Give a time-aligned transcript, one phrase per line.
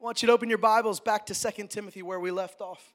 [0.00, 2.92] I want you to open your Bibles back to 2 Timothy where we left off.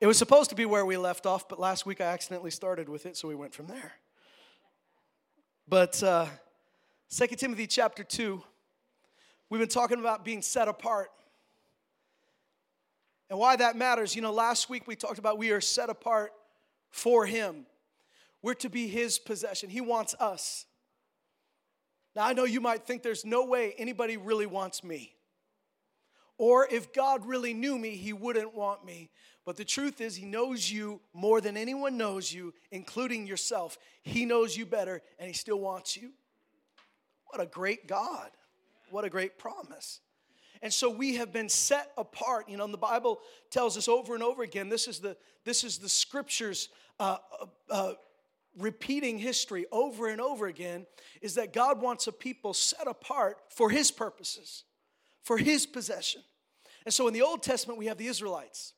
[0.00, 2.88] It was supposed to be where we left off, but last week I accidentally started
[2.88, 3.92] with it, so we went from there.
[5.68, 6.26] But uh,
[7.10, 8.42] 2 Timothy chapter 2,
[9.48, 11.12] we've been talking about being set apart.
[13.30, 16.32] And why that matters, you know, last week we talked about we are set apart
[16.90, 17.66] for Him.
[18.42, 19.70] We're to be His possession.
[19.70, 20.66] He wants us.
[22.16, 25.14] Now, I know you might think there's no way anybody really wants me.
[26.38, 29.10] Or if God really knew me, He wouldn't want me.
[29.44, 33.76] But the truth is, He knows you more than anyone knows you, including yourself.
[34.02, 36.12] He knows you better, and He still wants you.
[37.26, 38.30] What a great God.
[38.88, 40.00] What a great promise.
[40.62, 42.48] And so we have been set apart.
[42.48, 45.64] You know, and the Bible tells us over and over again this is the, this
[45.64, 47.92] is the scriptures uh, uh, uh,
[48.56, 50.86] repeating history over and over again
[51.20, 54.64] is that God wants a people set apart for His purposes,
[55.22, 56.22] for His possession.
[56.84, 58.72] And so in the Old Testament, we have the Israelites.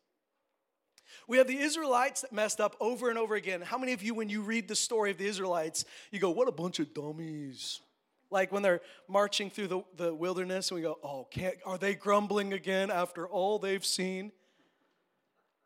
[1.29, 3.61] We have the Israelites that messed up over and over again.
[3.61, 6.49] How many of you, when you read the story of the Israelites, you go, What
[6.49, 7.81] a bunch of dummies?
[8.31, 11.95] Like when they're marching through the, the wilderness and we go, Oh, can't, are they
[11.95, 14.33] grumbling again after all they've seen?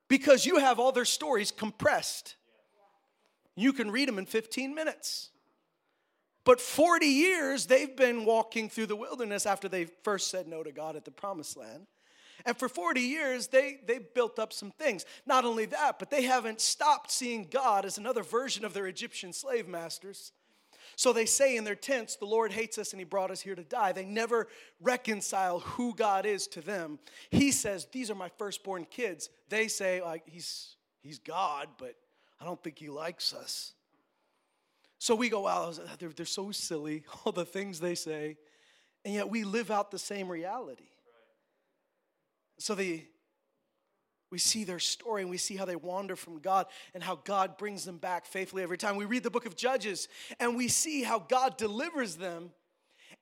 [0.08, 2.34] Because you have all their stories compressed.
[3.56, 5.30] You can read them in 15 minutes.
[6.44, 10.72] But 40 years they've been walking through the wilderness after they first said no to
[10.72, 11.86] God at the promised land.
[12.44, 15.04] And for 40 years, they, they built up some things.
[15.26, 19.32] Not only that, but they haven't stopped seeing God as another version of their Egyptian
[19.32, 20.32] slave masters.
[20.96, 23.54] So they say in their tents, The Lord hates us and He brought us here
[23.54, 23.92] to die.
[23.92, 24.48] They never
[24.80, 26.98] reconcile who God is to them.
[27.30, 29.30] He says, These are my firstborn kids.
[29.48, 31.94] They say, like, He's, he's God, but
[32.42, 33.72] I don't think He likes us.
[34.98, 38.36] So we go, wow, they're, they're so silly, all the things they say,
[39.04, 40.88] and yet we live out the same reality.
[42.58, 43.04] So the
[44.30, 47.58] we see their story and we see how they wander from God and how God
[47.58, 48.96] brings them back faithfully every time.
[48.96, 50.08] We read the book of Judges
[50.40, 52.50] and we see how God delivers them.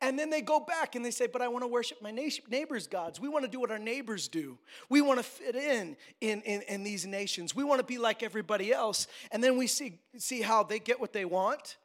[0.00, 2.86] And then they go back and they say, But I want to worship my neighbor's
[2.86, 3.20] gods.
[3.20, 4.58] We want to do what our neighbors do.
[4.88, 7.54] We want to fit in, in in, in these nations.
[7.54, 9.06] We want to be like everybody else.
[9.32, 11.76] And then we see, see how they get what they want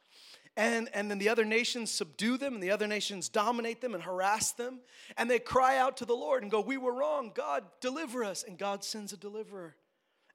[0.56, 4.02] and, and then the other nations subdue them, and the other nations dominate them and
[4.02, 4.80] harass them.
[5.18, 7.32] And they cry out to the Lord and go, We were wrong.
[7.34, 8.42] God, deliver us.
[8.42, 9.76] And God sends a deliverer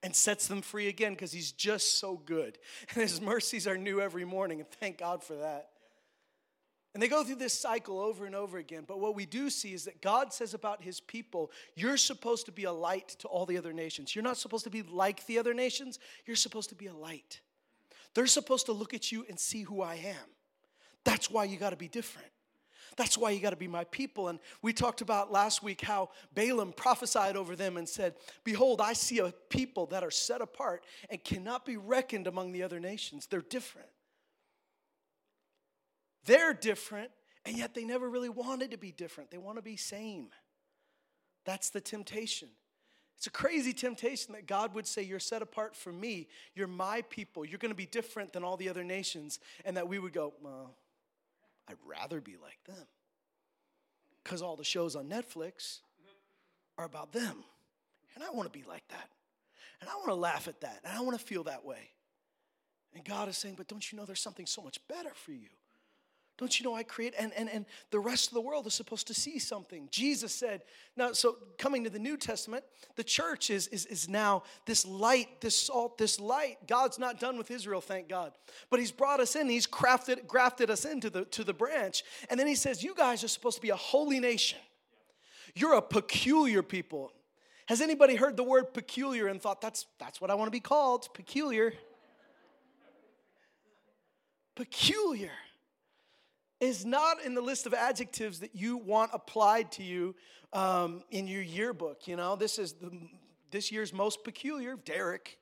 [0.04, 2.60] and sets them free again because He's just so good.
[2.94, 5.70] And His mercies are new every morning, and thank God for that.
[6.94, 8.84] And they go through this cycle over and over again.
[8.86, 12.52] But what we do see is that God says about his people, you're supposed to
[12.52, 14.14] be a light to all the other nations.
[14.14, 17.40] You're not supposed to be like the other nations, you're supposed to be a light.
[18.14, 20.30] They're supposed to look at you and see who I am.
[21.06, 22.28] That's why you got to be different.
[22.98, 24.28] That's why you got to be my people.
[24.28, 28.92] And we talked about last week how Balaam prophesied over them and said, Behold, I
[28.94, 33.28] see a people that are set apart and cannot be reckoned among the other nations.
[33.28, 33.88] They're different.
[36.26, 37.12] They're different,
[37.46, 39.32] and yet they never really wanted to be different.
[39.32, 40.30] They want to be same.
[41.46, 42.50] That's the temptation.
[43.22, 46.28] It's a crazy temptation that God would say, You're set apart for me.
[46.56, 47.46] You're my people.
[47.46, 49.40] You're going to be different than all the other nations.
[49.64, 50.76] And that we would go, Well,
[51.68, 52.88] I'd rather be like them.
[54.24, 55.82] Because all the shows on Netflix
[56.80, 57.44] are about them.
[58.16, 59.10] And I want to be like that.
[59.82, 60.80] And I want to laugh at that.
[60.84, 61.92] And I want to feel that way.
[62.96, 65.50] And God is saying, But don't you know there's something so much better for you?
[66.42, 67.14] Don't you know I create?
[67.20, 69.88] And, and, and the rest of the world is supposed to see something.
[69.92, 70.64] Jesus said,
[70.98, 72.64] now, so coming to the New Testament,
[72.96, 76.58] the church is, is, is now this light, this salt, this light.
[76.66, 78.32] God's not done with Israel, thank God.
[78.72, 82.02] But He's brought us in, He's crafted, grafted us into the, to the branch.
[82.28, 84.58] And then He says, You guys are supposed to be a holy nation.
[85.54, 87.12] You're a peculiar people.
[87.68, 90.60] Has anybody heard the word peculiar and thought, That's, that's what I want to be
[90.60, 91.08] called?
[91.14, 91.72] Peculiar.
[94.56, 95.30] Peculiar
[96.62, 100.16] is not in the list of adjectives that you want applied to you
[100.54, 102.08] um, in your yearbook.
[102.08, 102.92] You know, this is the,
[103.50, 105.40] this year's most peculiar, Derek.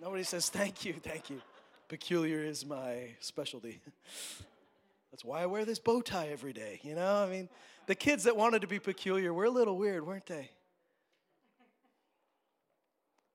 [0.00, 1.40] Nobody says thank you, thank you.
[1.88, 3.80] Peculiar is my specialty.
[5.10, 6.78] That's why I wear this bow tie every day.
[6.82, 7.48] You know, I mean,
[7.86, 10.50] the kids that wanted to be peculiar were a little weird, weren't they?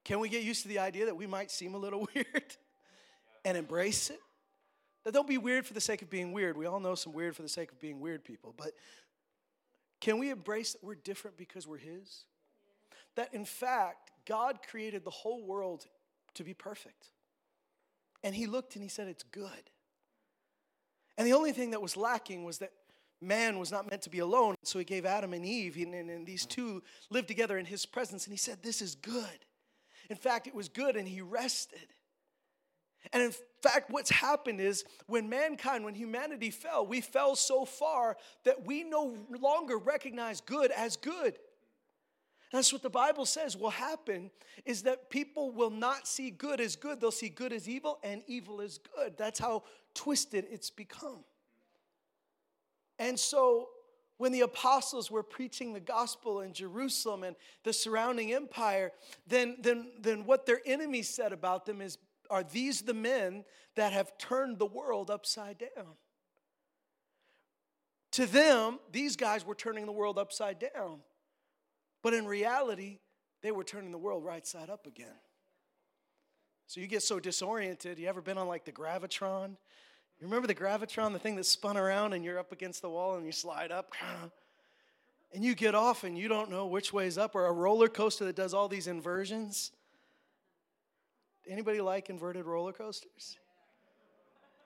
[0.03, 2.56] Can we get used to the idea that we might seem a little weird
[3.44, 4.19] and embrace it?
[5.06, 6.57] Now, don't be weird for the sake of being weird.
[6.57, 8.71] We all know some weird for the sake of being weird people, but
[10.00, 12.25] can we embrace that we're different because we're His?
[13.15, 15.86] That in fact, God created the whole world
[16.36, 17.07] to be perfect.
[18.24, 19.69] And He looked and He said, It's good.
[21.18, 22.71] And the only thing that was lacking was that
[23.21, 24.56] man was not meant to be alone.
[24.63, 27.86] So he gave Adam and Eve, and, and, and these two lived together in his
[27.86, 28.25] presence.
[28.25, 29.45] And he said, This is good.
[30.09, 31.94] In fact, it was good, and he rested.
[33.13, 38.18] And in fact, what's happened is when mankind, when humanity fell, we fell so far
[38.44, 41.38] that we no longer recognize good as good.
[42.51, 44.30] That's what the Bible says will happen
[44.65, 47.00] is that people will not see good as good.
[47.00, 49.18] They'll see good as evil and evil as good.
[49.18, 49.63] That's how
[49.94, 51.24] twisted it's become.
[53.00, 53.69] And so
[54.18, 58.92] when the apostles were preaching the gospel in Jerusalem and the surrounding empire,
[59.25, 61.97] then, then, then what their enemies said about them is,
[62.31, 63.44] Are these the men
[63.75, 65.89] that have turned the world upside down?
[68.13, 71.01] To them, these guys were turning the world upside down.
[72.01, 73.00] But in reality,
[73.44, 75.19] they were turning the world right side up again.
[76.68, 78.00] So you get so disoriented.
[78.00, 79.50] You ever been on like the Gravitron?
[79.50, 83.16] You remember the Gravitron, the thing that spun around and you're up against the wall
[83.16, 83.92] and you slide up?
[85.33, 87.89] And you get off and you don't know which way is up, or a roller
[87.89, 89.72] coaster that does all these inversions.
[91.51, 93.38] Anybody like inverted roller coasters?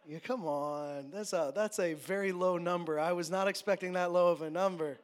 [0.08, 1.10] Yeah, come on.
[1.12, 3.00] That's a, that's a very low number.
[3.00, 5.00] I was not expecting that low of a number.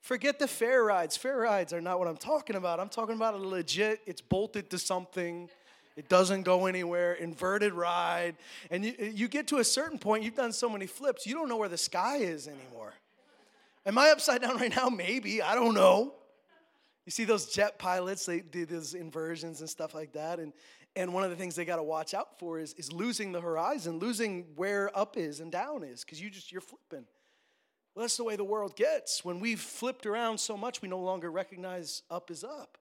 [0.00, 1.16] Forget the fair rides.
[1.16, 2.80] Fair rides are not what I'm talking about.
[2.80, 5.48] I'm talking about a legit, it's bolted to something.
[5.96, 8.34] It doesn't go anywhere, inverted ride.
[8.72, 11.48] And you, you get to a certain point, you've done so many flips, you don't
[11.48, 12.94] know where the sky is anymore.
[13.86, 14.88] Am I upside down right now?
[14.88, 15.40] Maybe.
[15.40, 16.14] I don't know.
[17.06, 20.40] You see those jet pilots, they do those inversions and stuff like that.
[20.40, 20.52] And,
[20.96, 23.40] and one of the things they got to watch out for is, is losing the
[23.40, 27.06] horizon, losing where up is and down is, because you just, you're flipping.
[27.94, 29.24] Well, that's the way the world gets.
[29.24, 32.76] When we've flipped around so much, we no longer recognize up is up.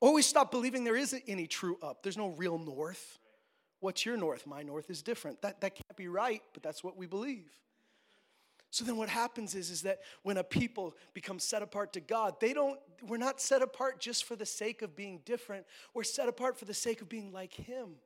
[0.00, 2.02] Or we stop believing there isn't any true up.
[2.02, 3.18] There's no real north.
[3.80, 4.46] What's your north?
[4.46, 5.42] My north is different.
[5.42, 7.50] That, that can't be right, but that's what we believe.
[8.70, 12.40] So then what happens is, is that when a people become set apart to God,
[12.40, 15.64] they don't, we're not set apart just for the sake of being different.
[15.94, 17.96] We're set apart for the sake of being like Him.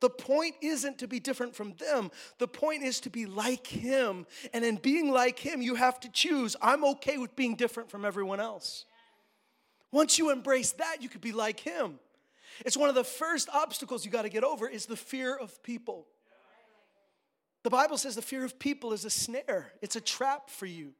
[0.00, 2.10] The point isn't to be different from them.
[2.38, 4.26] The point is to be like Him.
[4.52, 8.04] And in being like Him, you have to choose I'm okay with being different from
[8.04, 8.84] everyone else.
[9.90, 11.98] Once you embrace that, you could be like Him.
[12.64, 15.62] It's one of the first obstacles you got to get over is the fear of
[15.62, 16.06] people.
[17.64, 20.92] The Bible says the fear of people is a snare, it's a trap for you.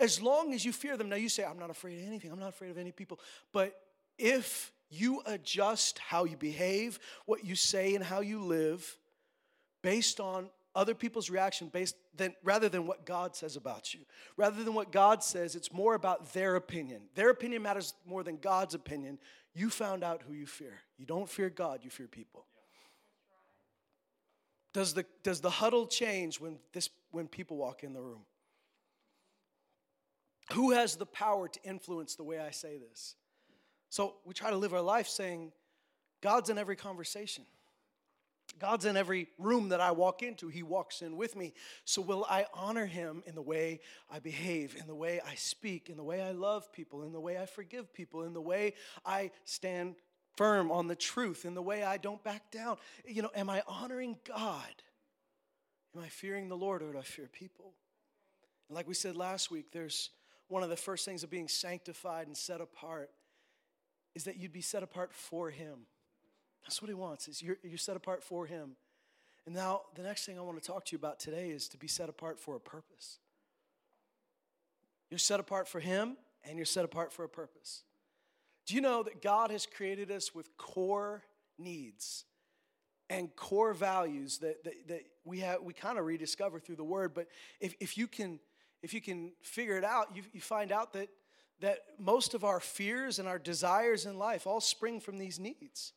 [0.00, 2.40] As long as you fear them, now you say, I'm not afraid of anything, I'm
[2.40, 3.20] not afraid of any people.
[3.52, 3.78] But
[4.18, 8.96] if you adjust how you behave, what you say, and how you live
[9.82, 14.00] based on other people's reaction based than rather than what God says about you.
[14.36, 17.02] Rather than what God says, it's more about their opinion.
[17.14, 19.18] Their opinion matters more than God's opinion.
[19.54, 20.80] You found out who you fear.
[20.98, 22.46] You don't fear God, you fear people.
[24.74, 28.22] Does the, does the huddle change when, this, when people walk in the room?
[30.52, 33.14] Who has the power to influence the way I say this?
[33.88, 35.52] So we try to live our life saying,
[36.20, 37.44] God's in every conversation.
[38.58, 41.54] God's in every room that I walk into, He walks in with me.
[41.84, 43.80] So, will I honor Him in the way
[44.10, 47.20] I behave, in the way I speak, in the way I love people, in the
[47.20, 48.74] way I forgive people, in the way
[49.04, 49.96] I stand
[50.36, 52.76] firm on the truth, in the way I don't back down?
[53.06, 54.82] You know, am I honoring God?
[55.96, 57.72] Am I fearing the Lord or do I fear people?
[58.68, 60.10] And like we said last week, there's
[60.48, 63.10] one of the first things of being sanctified and set apart
[64.14, 65.86] is that you'd be set apart for him.
[66.62, 68.76] That's what he wants, is you're, you're set apart for him.
[69.46, 71.76] And now the next thing I want to talk to you about today is to
[71.76, 73.18] be set apart for a purpose.
[75.10, 77.82] You're set apart for him and you're set apart for a purpose.
[78.66, 81.22] Do you know that God has created us with core
[81.58, 82.24] needs
[83.10, 87.12] and core values that, that, that we have we kind of rediscover through the word,
[87.14, 87.28] but
[87.60, 88.40] if, if you can
[88.82, 91.08] if you can figure it out, you, you find out that
[91.60, 95.92] that most of our fears and our desires in life all spring from these needs.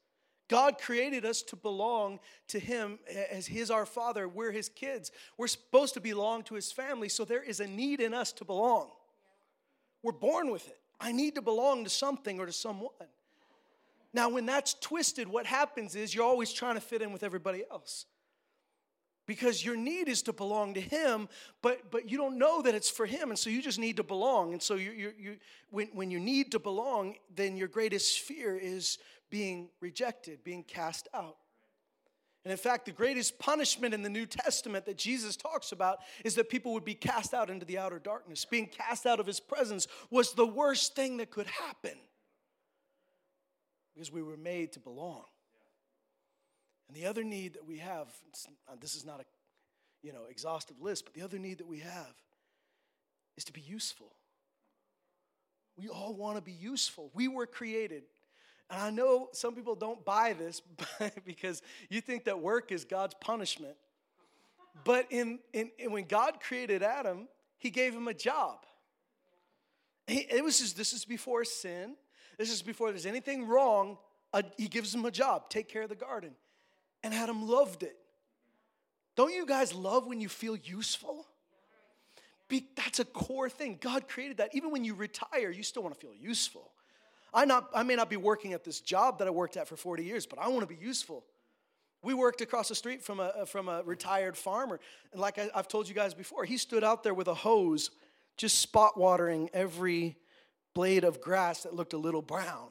[0.49, 2.99] God created us to belong to Him
[3.31, 4.29] as His our Father.
[4.29, 5.11] We're His kids.
[5.37, 8.45] We're supposed to belong to His family, so there is a need in us to
[8.45, 8.89] belong.
[10.03, 10.79] We're born with it.
[10.99, 12.91] I need to belong to something or to someone.
[14.13, 17.63] Now, when that's twisted, what happens is you're always trying to fit in with everybody
[17.69, 18.05] else.
[19.27, 21.27] Because your need is to belong to him
[21.61, 24.03] but but you don't know that it's for him and so you just need to
[24.03, 24.53] belong.
[24.53, 25.37] And so you you, you
[25.69, 28.99] when, when you need to belong then your greatest fear is
[29.29, 31.35] being rejected being cast out
[32.47, 36.35] and in fact the greatest punishment in the new testament that jesus talks about is
[36.35, 39.39] that people would be cast out into the outer darkness being cast out of his
[39.39, 41.97] presence was the worst thing that could happen
[43.93, 45.23] because we were made to belong
[46.87, 48.07] and the other need that we have,
[48.67, 49.25] uh, this is not a,
[50.01, 52.15] you know, exhaustive list, but the other need that we have
[53.35, 54.13] is to be useful.
[55.75, 57.11] We all want to be useful.
[57.13, 58.03] We were created.
[58.69, 60.61] And I know some people don't buy this
[61.25, 63.75] because you think that work is God's punishment.
[64.83, 68.65] But in, in, in when God created Adam, he gave him a job.
[70.05, 71.95] He, it was just, this is before sin.
[72.37, 73.97] This is before there's anything wrong.
[74.33, 76.31] Uh, he gives him a job, take care of the garden.
[77.03, 77.97] And Adam loved it.
[79.15, 81.25] Don't you guys love when you feel useful?
[82.47, 83.77] Be, that's a core thing.
[83.81, 84.53] God created that.
[84.53, 86.71] Even when you retire, you still want to feel useful.
[87.33, 89.75] I, not, I may not be working at this job that I worked at for
[89.75, 91.23] 40 years, but I want to be useful.
[92.03, 94.79] We worked across the street from a, from a retired farmer.
[95.11, 97.91] And like I, I've told you guys before, he stood out there with a hose
[98.37, 100.15] just spot watering every
[100.75, 102.69] blade of grass that looked a little brown.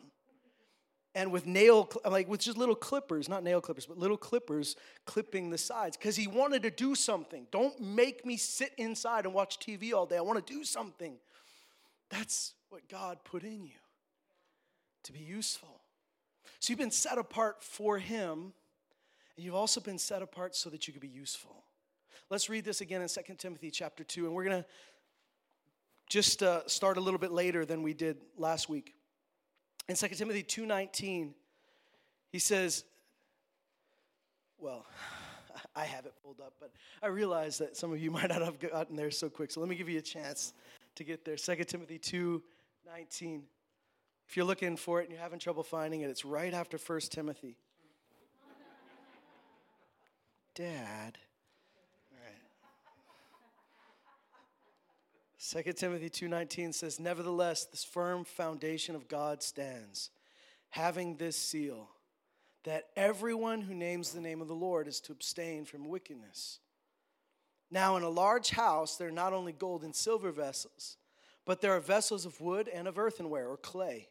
[1.14, 5.50] And with nail, like with just little clippers, not nail clippers, but little clippers clipping
[5.50, 7.46] the sides because he wanted to do something.
[7.50, 10.18] Don't make me sit inside and watch TV all day.
[10.18, 11.16] I want to do something.
[12.10, 13.78] That's what God put in you
[15.06, 15.80] to be useful.
[16.60, 18.52] So you've been set apart for Him,
[19.36, 21.64] and you've also been set apart so that you could be useful.
[22.28, 24.68] Let's read this again in 2 Timothy chapter 2, and we're going to
[26.08, 28.94] just uh, start a little bit later than we did last week.
[29.88, 31.34] In 2 Timothy 2:19,
[32.32, 32.84] he says,
[34.58, 34.86] well,
[35.76, 36.72] I have it pulled up, but
[37.02, 39.50] I realize that some of you might not have gotten there so quick.
[39.50, 40.52] So let me give you a chance
[40.96, 41.36] to get there.
[41.36, 43.42] 2 Timothy 2:19.
[44.28, 47.00] If you're looking for it and you're having trouble finding it, it's right after 1
[47.10, 47.56] Timothy.
[50.54, 51.18] Dad.
[52.12, 52.42] All right.
[55.38, 60.10] 2 Timothy 2:19 says, "Nevertheless, this firm foundation of God stands,
[60.70, 61.94] having this seal,
[62.64, 66.58] that everyone who names the name of the Lord is to abstain from wickedness."
[67.70, 70.96] Now, in a large house, there are not only gold and silver vessels,
[71.44, 74.08] but there are vessels of wood and of earthenware or clay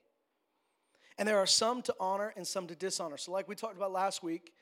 [1.18, 3.18] and there are some to honor and some to dishonor.
[3.18, 4.54] So, like we talked about last week,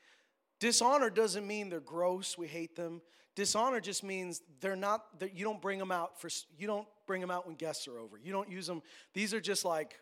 [0.59, 3.01] dishonor doesn't mean they're gross, we hate them.
[3.35, 7.31] Dishonor just means they're not, you don't bring them out for, you don't bring them
[7.31, 8.17] out when guests are over.
[8.17, 8.83] You don't use them.
[9.13, 9.99] These are just like,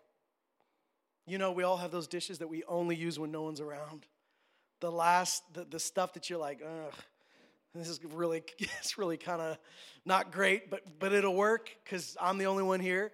[1.26, 4.06] you know, we all have those dishes that we only use when no one's around.
[4.82, 6.94] The last, the, the stuff that you're like, ugh,
[7.74, 9.58] this is really, it's really kind of
[10.06, 13.14] not great, but, but it'll work because I'm the only one here.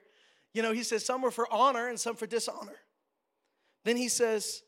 [0.53, 2.77] You know, he says some are for honor and some for dishonor.
[3.87, 4.63] Then he says,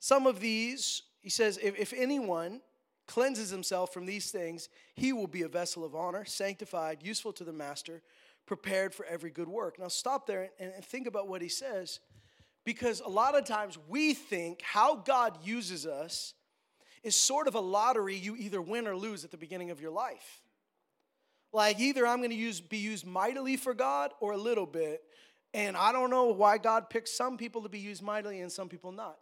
[0.00, 2.60] Some of these, he says, if, if anyone
[3.06, 7.44] cleanses himself from these things, he will be a vessel of honor, sanctified, useful to
[7.44, 8.02] the master,
[8.46, 9.78] prepared for every good work.
[9.78, 12.00] Now, stop there and, and think about what he says,
[12.64, 16.34] because a lot of times we think how God uses us
[17.04, 19.92] is sort of a lottery you either win or lose at the beginning of your
[19.92, 20.40] life.
[21.52, 25.00] Like either I'm going to use be used mightily for God or a little bit,
[25.52, 28.68] and I don't know why God picks some people to be used mightily and some
[28.68, 29.18] people not.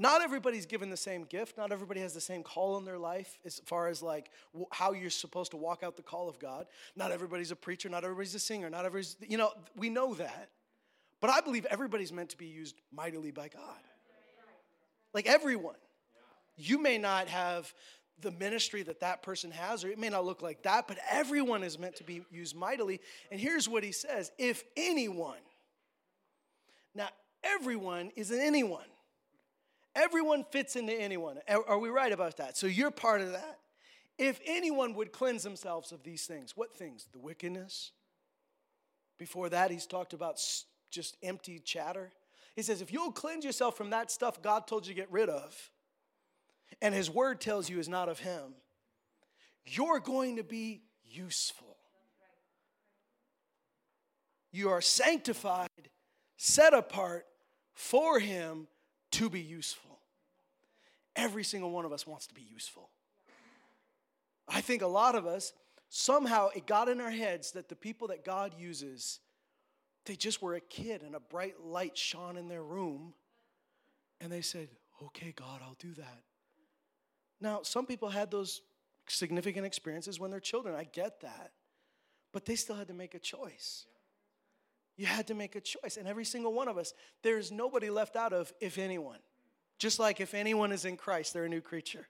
[0.00, 1.58] Not everybody's given the same gift.
[1.58, 4.30] Not everybody has the same call in their life as far as like
[4.70, 6.66] how you're supposed to walk out the call of God.
[6.94, 7.88] Not everybody's a preacher.
[7.88, 8.70] Not everybody's a singer.
[8.70, 10.50] Not everybody's, you know, we know that.
[11.20, 13.80] But I believe everybody's meant to be used mightily by God.
[15.12, 15.74] Like everyone.
[16.56, 17.72] You may not have
[18.20, 21.62] the ministry that that person has, or it may not look like that, but everyone
[21.62, 23.00] is meant to be used mightily.
[23.30, 25.38] And here's what he says if anyone,
[26.94, 27.08] now
[27.42, 28.86] everyone is an anyone,
[29.94, 31.38] everyone fits into anyone.
[31.48, 32.56] Are we right about that?
[32.56, 33.58] So you're part of that.
[34.18, 37.06] If anyone would cleanse themselves of these things, what things?
[37.12, 37.92] The wickedness.
[39.16, 40.40] Before that, he's talked about
[40.90, 42.10] just empty chatter.
[42.56, 45.28] He says, if you'll cleanse yourself from that stuff God told you to get rid
[45.28, 45.70] of,
[46.80, 48.54] and his word tells you is not of him,
[49.66, 51.76] you're going to be useful.
[54.50, 55.90] You are sanctified,
[56.36, 57.26] set apart
[57.74, 58.66] for him
[59.12, 59.98] to be useful.
[61.16, 62.90] Every single one of us wants to be useful.
[64.48, 65.52] I think a lot of us,
[65.90, 69.20] somehow it got in our heads that the people that God uses,
[70.06, 73.12] they just were a kid and a bright light shone in their room.
[74.20, 74.68] And they said,
[75.02, 76.22] Okay, God, I'll do that.
[77.40, 78.62] Now, some people had those
[79.06, 80.74] significant experiences when they're children.
[80.74, 81.52] I get that.
[82.32, 83.86] But they still had to make a choice.
[84.96, 85.96] You had to make a choice.
[85.96, 86.92] And every single one of us,
[87.22, 89.18] there's nobody left out of if anyone.
[89.78, 92.06] Just like if anyone is in Christ, they're a new creature.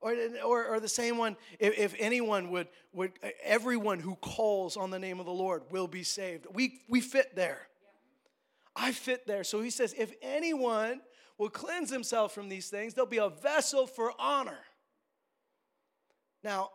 [0.00, 4.90] Or, or, or the same one, if, if anyone would, would, everyone who calls on
[4.90, 6.46] the name of the Lord will be saved.
[6.52, 7.68] We, we fit there.
[8.76, 9.42] I fit there.
[9.42, 11.00] So he says, if anyone
[11.38, 14.58] will cleanse himself from these things, they'll be a vessel for honor.
[16.42, 16.70] Now,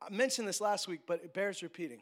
[0.00, 2.00] I mentioned this last week, but it bears repeating.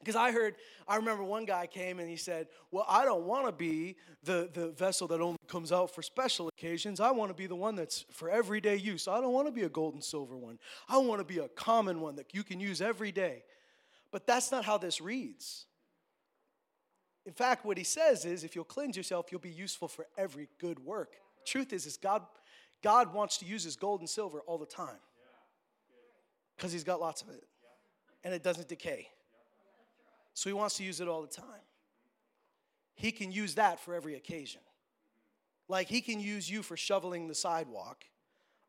[0.00, 0.56] Because I heard,
[0.86, 4.50] I remember one guy came and he said, Well, I don't want to be the,
[4.52, 7.00] the vessel that only comes out for special occasions.
[7.00, 9.08] I want to be the one that's for everyday use.
[9.08, 10.58] I don't want to be a gold and silver one.
[10.88, 13.44] I want to be a common one that you can use every day.
[14.10, 15.66] But that's not how this reads.
[17.26, 20.48] In fact, what he says is if you'll cleanse yourself, you'll be useful for every
[20.58, 21.14] good work.
[21.46, 22.22] Truth is, is God,
[22.82, 25.00] God wants to use his gold and silver all the time
[26.56, 27.44] because he's got lots of it
[28.22, 29.08] and it doesn't decay.
[30.34, 31.62] So he wants to use it all the time.
[32.94, 34.60] He can use that for every occasion.
[35.68, 38.04] Like he can use you for shoveling the sidewalk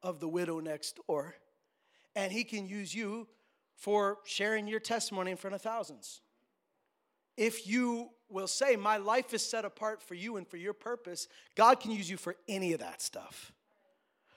[0.01, 1.35] of the widow next door,
[2.15, 3.27] and he can use you
[3.75, 6.21] for sharing your testimony in front of thousands.
[7.37, 11.27] If you will say, My life is set apart for you and for your purpose,
[11.55, 13.51] God can use you for any of that stuff.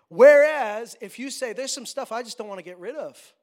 [0.08, 3.34] Whereas if you say, There's some stuff I just don't want to get rid of,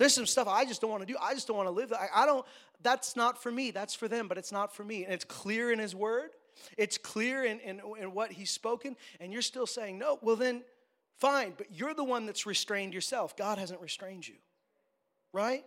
[0.00, 1.18] there's some stuff I just don't want to do.
[1.20, 1.92] I just don't want to live.
[1.92, 2.46] I, I don't,
[2.82, 3.70] that's not for me.
[3.70, 5.04] That's for them, but it's not for me.
[5.04, 6.30] And it's clear in His Word,
[6.78, 10.62] it's clear in, in, in what He's spoken, and you're still saying, no, well then,
[11.18, 13.36] fine, but you're the one that's restrained yourself.
[13.36, 14.36] God hasn't restrained you,
[15.34, 15.64] right?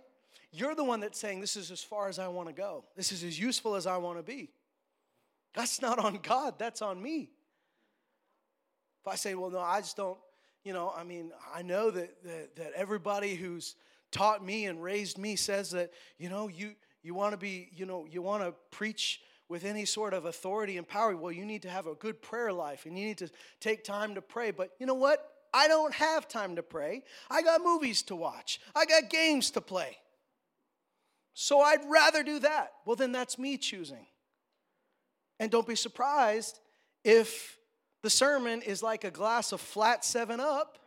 [0.55, 3.11] You're the one that's saying, this is as far as I want to go, this
[3.11, 4.51] is as useful as I want to be.
[5.55, 7.31] That's not on God, that's on me.
[9.01, 10.17] If I say, well, no, I just don't,
[10.63, 13.75] you know, I mean, I know that, that, that everybody who's
[14.11, 17.87] taught me and raised me says that, you know, you, you want to be, you
[17.87, 21.17] know, you want to preach with any sort of authority and power.
[21.17, 23.29] Well, you need to have a good prayer life and you need to
[23.59, 24.51] take time to pray.
[24.51, 25.31] But you know what?
[25.51, 27.03] I don't have time to pray.
[27.29, 29.97] I got movies to watch, I got games to play.
[31.33, 32.73] So I'd rather do that.
[32.85, 34.05] Well, then that's me choosing.
[35.39, 36.59] And don't be surprised
[37.03, 37.57] if
[38.01, 40.77] the sermon is like a glass of flat 7 up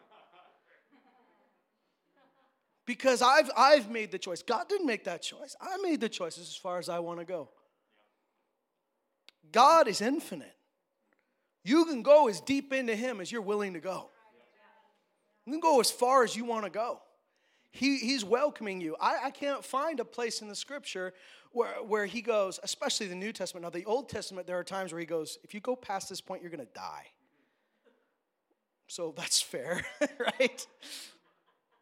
[2.86, 4.42] because I've, I've made the choice.
[4.42, 5.56] God didn't make that choice.
[5.60, 7.50] I made the choices as far as I want to go.
[9.50, 10.54] God is infinite.
[11.64, 14.10] You can go as deep into Him as you're willing to go.
[15.44, 17.00] You can go as far as you want to go.
[17.76, 18.96] He, he's welcoming you.
[18.98, 21.12] I, I can't find a place in the scripture
[21.52, 23.64] where, where he goes, especially the New Testament.
[23.64, 26.20] Now, the Old Testament, there are times where he goes, if you go past this
[26.20, 27.06] point, you're going to die.
[28.88, 29.84] So that's fair,
[30.18, 30.66] right?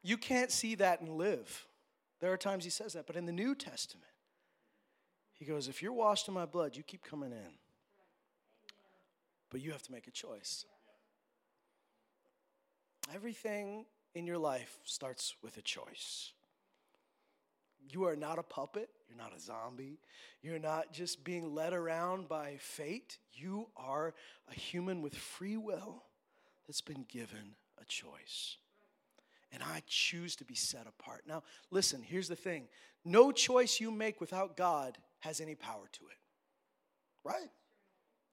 [0.02, 1.66] You can't see that and live.
[2.20, 4.10] There are times he says that, but in the New Testament,
[5.32, 7.52] he goes, If you're washed in my blood, you keep coming in.
[9.50, 10.64] But you have to make a choice.
[13.14, 16.32] Everything in your life starts with a choice.
[17.90, 18.88] You are not a puppet.
[19.08, 19.98] You're not a zombie.
[20.42, 23.18] You're not just being led around by fate.
[23.32, 24.14] You are
[24.50, 26.04] a human with free will
[26.66, 28.56] that's been given a choice
[29.54, 31.22] and I choose to be set apart.
[31.26, 32.66] Now, listen, here's the thing
[33.04, 36.18] no choice you make without God has any power to it,
[37.22, 37.50] right?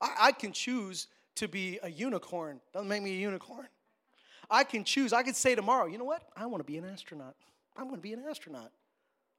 [0.01, 3.67] I, I can choose to be a unicorn, doesn't make me a unicorn.
[4.51, 6.23] I can choose, I could say tomorrow, you know what?
[6.35, 7.35] I want to be an astronaut.
[7.77, 8.71] I'm going to be an astronaut.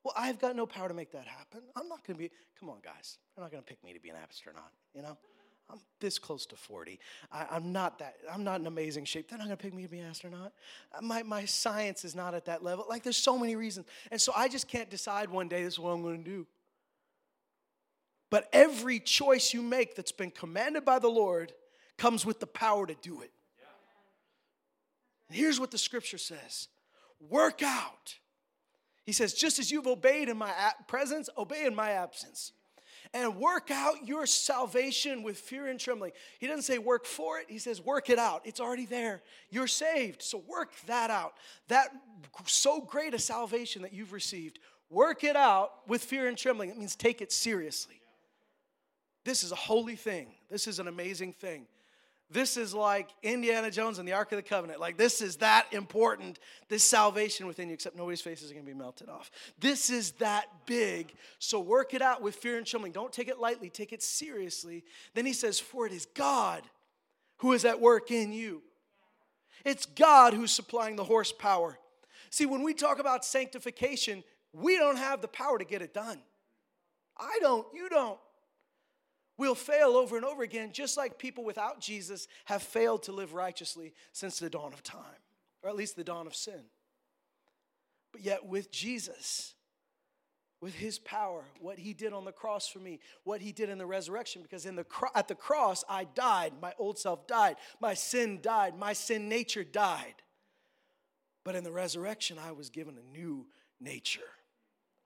[0.03, 1.61] Well, I've got no power to make that happen.
[1.77, 3.19] I'm not going to be, come on, guys.
[3.37, 5.17] They're not going to pick me to be an astronaut, you know?
[5.71, 6.99] I'm this close to 40.
[7.31, 9.29] I, am not that, I'm not in amazing shape.
[9.29, 10.53] They're not gonna pick me to be an astronaut.
[10.93, 12.85] Uh, my, my science is not at that level.
[12.89, 13.87] Like there's so many reasons.
[14.11, 16.47] And so I just can't decide one day this is what I'm gonna do.
[18.31, 21.53] But every choice you make that's been commanded by the Lord
[21.97, 23.31] comes with the power to do it.
[25.35, 26.69] Here's what the scripture says
[27.21, 28.17] work out.
[29.05, 30.53] He says, just as you've obeyed in my
[30.87, 32.53] presence, obey in my absence
[33.15, 36.13] and work out your salvation with fear and trembling.
[36.39, 38.43] He doesn't say work for it, he says work it out.
[38.45, 39.23] It's already there.
[39.51, 41.35] You're saved, so work that out.
[41.69, 41.91] That
[42.47, 46.71] so great a salvation that you've received, work it out with fear and trembling.
[46.71, 48.01] It means take it seriously.
[49.25, 51.67] This is a holy thing, this is an amazing thing.
[52.33, 54.81] This is like Indiana Jones and the Ark of the Covenant.
[54.81, 58.73] Like, this is that important, this salvation within you, except nobody's faces are going to
[58.73, 59.31] be melted off.
[59.61, 61.13] This is that big.
[61.39, 62.93] So, work it out with fear and trembling.
[62.93, 64.85] Don't take it lightly, take it seriously.
[65.15, 66.63] Then he says, For it is God
[67.39, 68.63] who is at work in you.
[69.65, 71.79] It's God who's supplying the horsepower.
[72.31, 76.19] See, when we talk about sanctification, we don't have the power to get it done.
[77.19, 78.19] I don't, you don't.
[79.43, 83.35] We'll fail over and over again, just like people without Jesus have failed to live
[83.35, 85.21] righteously since the dawn of time,
[85.65, 86.61] or at least the dawn of sin.
[88.13, 89.55] But yet, with Jesus,
[90.61, 93.79] with his power, what he did on the cross for me, what he did in
[93.79, 97.57] the resurrection, because in the cro- at the cross I died, my old self died,
[97.81, 100.23] my sin died, my sin nature died.
[101.43, 103.49] But in the resurrection, I was given a new
[103.81, 104.21] nature.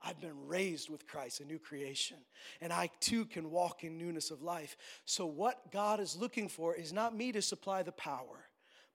[0.07, 2.19] I've been raised with Christ, a new creation,
[2.61, 4.77] and I too can walk in newness of life.
[5.05, 8.47] So, what God is looking for is not me to supply the power,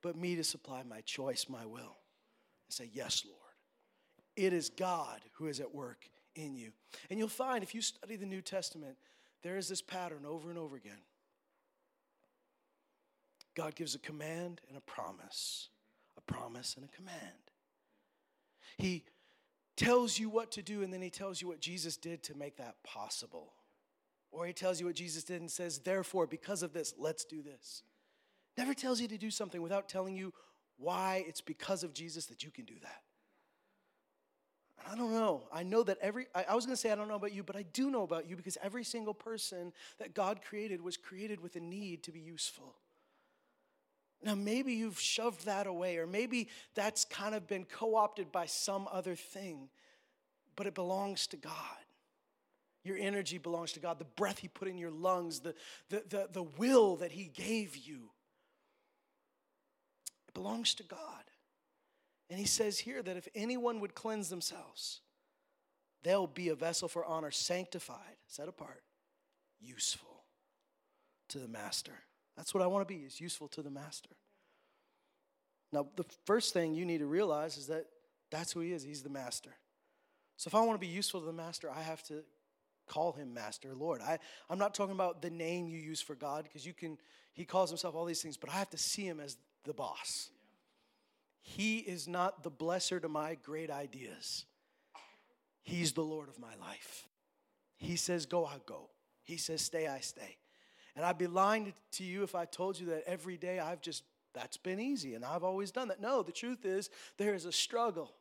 [0.02, 1.98] but me to supply my choice, my will.
[2.68, 3.38] And say, Yes, Lord.
[4.38, 6.72] It is God who is at work in you.
[7.10, 8.96] And you'll find if you study the New Testament,
[9.44, 10.94] there is this pattern over and over again.
[13.54, 15.68] God gives a command and a promise,
[16.18, 17.52] a promise and a command.
[18.78, 19.04] He
[19.82, 22.58] tells you what to do, and then he tells you what Jesus did to make
[22.58, 23.54] that possible.
[24.32, 27.42] Or he tells you what Jesus did and says, therefore, because of this, let's do
[27.42, 27.84] this.
[28.58, 30.34] Never tells you to do something without telling you
[30.78, 33.02] why it's because of Jesus that you can do that.
[34.90, 35.44] I don't know.
[35.52, 37.44] I know that every, I, I was going to say I don't know about you,
[37.44, 41.40] but I do know about you because every single person that God created was created
[41.42, 42.76] with a need to be useful.
[44.24, 48.46] Now, maybe you've shoved that away, or maybe that's kind of been co opted by
[48.46, 49.70] some other thing,
[50.56, 51.54] but it belongs to God.
[52.84, 54.00] Your energy belongs to God.
[54.00, 55.56] The breath He put in your lungs, the,
[55.90, 58.10] the, the, the will that He gave you,
[60.28, 61.00] it belongs to God.
[62.30, 65.02] And He says here that if anyone would cleanse themselves,
[66.04, 68.84] they'll be a vessel for honor, sanctified, set apart,
[69.60, 70.26] useful
[71.30, 72.04] to the Master.
[72.36, 74.16] That's what I want to be, is useful to the master.
[75.72, 77.86] Now, the first thing you need to realize is that
[78.30, 78.84] that's who he is.
[78.84, 79.52] He's the master.
[80.38, 82.24] So if I want to be useful to the master, I have to
[82.88, 84.02] call him master, Lord.
[84.02, 84.18] I,
[84.50, 86.98] I'm not talking about the name you use for God, because you can,
[87.34, 90.30] he calls himself all these things, but I have to see him as the boss.
[91.42, 94.46] He is not the blesser to my great ideas.
[95.64, 97.08] He's the Lord of my life.
[97.78, 98.90] He says, Go, I go.
[99.24, 100.38] He says, Stay, I stay.
[100.96, 104.04] And I'd be lying to you if I told you that every day I've just,
[104.34, 106.02] that's been easy and I've always done that.
[106.02, 108.14] No, the truth is there is a struggle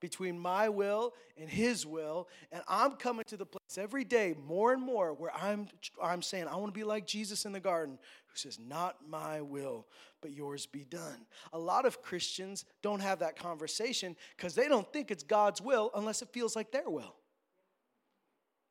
[0.00, 2.28] between my will and his will.
[2.52, 5.68] And i'm coming to the place every day more and more where i'm
[6.02, 9.40] i'm saying i want to be like jesus in the garden who says not my
[9.40, 9.86] will
[10.20, 11.26] but yours be done.
[11.52, 15.90] A lot of christians don't have that conversation because they don't think it's god's will
[15.94, 17.14] unless it feels like their will.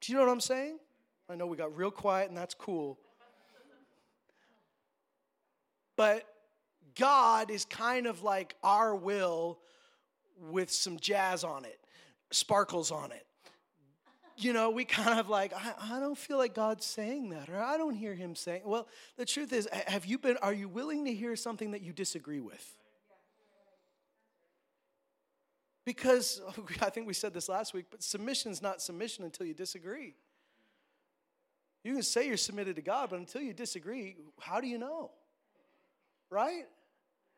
[0.02, 0.80] Do you know what i'm saying?
[1.30, 3.00] I know we got real quiet and that's cool
[5.98, 6.24] but
[6.98, 9.60] God is kind of like our will
[10.50, 11.80] with some jazz on it,
[12.32, 13.26] sparkles on it.
[14.38, 17.60] You know, we kind of like, I, I don't feel like God's saying that, or
[17.60, 18.62] I don't hear him saying.
[18.66, 21.92] Well, the truth is, have you been, are you willing to hear something that you
[21.92, 22.78] disagree with?
[25.86, 26.40] Because
[26.82, 30.14] I think we said this last week, but submission is not submission until you disagree.
[31.84, 35.12] You can say you're submitted to God, but until you disagree, how do you know?
[36.30, 36.66] Right?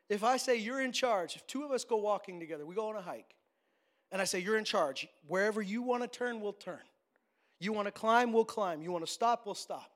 [0.08, 2.88] If I say you're in charge, if two of us go walking together, we go
[2.88, 3.34] on a hike,
[4.10, 6.80] and I say you're in charge, wherever you want to turn, we'll turn.
[7.60, 8.82] You want to climb, we'll climb.
[8.82, 9.92] You want to stop, we'll stop.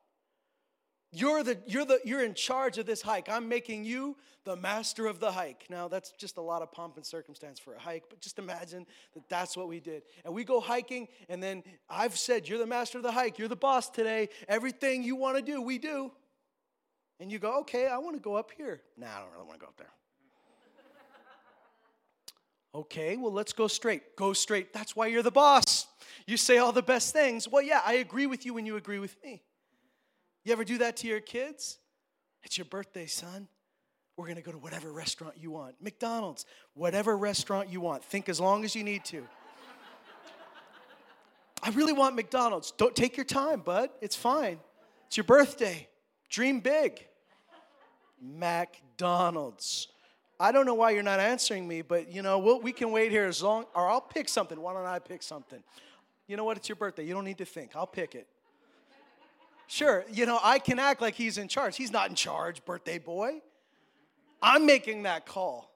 [1.16, 3.28] You're the you're the you're in charge of this hike.
[3.28, 5.64] I'm making you the master of the hike.
[5.70, 8.84] Now that's just a lot of pomp and circumstance for a hike, but just imagine
[9.14, 10.02] that that's what we did.
[10.24, 13.38] And we go hiking and then I've said you're the master of the hike.
[13.38, 14.28] You're the boss today.
[14.48, 16.10] Everything you want to do, we do.
[17.24, 18.82] And you go, okay, I want to go up here.
[18.98, 19.88] Nah, I don't really want to go up there.
[22.82, 24.14] okay, well, let's go straight.
[24.14, 24.74] Go straight.
[24.74, 25.86] That's why you're the boss.
[26.26, 27.48] You say all the best things.
[27.48, 29.42] Well, yeah, I agree with you when you agree with me.
[30.44, 31.78] You ever do that to your kids?
[32.42, 33.48] It's your birthday, son.
[34.18, 35.76] We're going to go to whatever restaurant you want.
[35.80, 38.04] McDonald's, whatever restaurant you want.
[38.04, 39.26] Think as long as you need to.
[41.62, 42.72] I really want McDonald's.
[42.72, 43.88] Don't take your time, bud.
[44.02, 44.58] It's fine.
[45.06, 45.88] It's your birthday.
[46.28, 47.06] Dream big.
[48.24, 49.88] McDonald's.
[50.40, 53.10] I don't know why you're not answering me, but you know, we'll, we can wait
[53.10, 54.60] here as long, or I'll pick something.
[54.60, 55.62] Why don't I pick something?
[56.26, 56.56] You know what?
[56.56, 57.04] It's your birthday.
[57.04, 57.72] You don't need to think.
[57.76, 58.26] I'll pick it.
[59.66, 61.76] Sure, you know, I can act like he's in charge.
[61.76, 63.40] He's not in charge, birthday boy.
[64.42, 65.72] I'm making that call.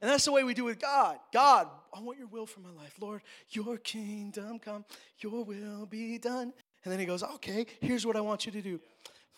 [0.00, 1.18] And that's the way we do with God.
[1.32, 2.94] God, I want your will for my life.
[3.00, 4.84] Lord, your kingdom come,
[5.20, 6.52] your will be done.
[6.84, 8.80] And then he goes, okay, here's what I want you to do.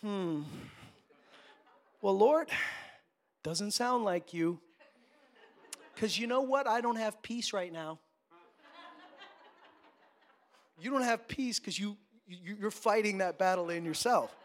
[0.01, 0.41] Hmm.
[2.05, 2.49] Well, Lord,
[3.41, 4.59] doesn't sound like you.
[5.95, 6.67] Because you know what?
[6.67, 7.97] I don't have peace right now.
[10.79, 14.35] You don't have peace because you, you, you're fighting that battle in yourself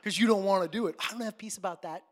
[0.00, 0.96] because you don't want to do it.
[0.98, 2.02] I don't have peace about that.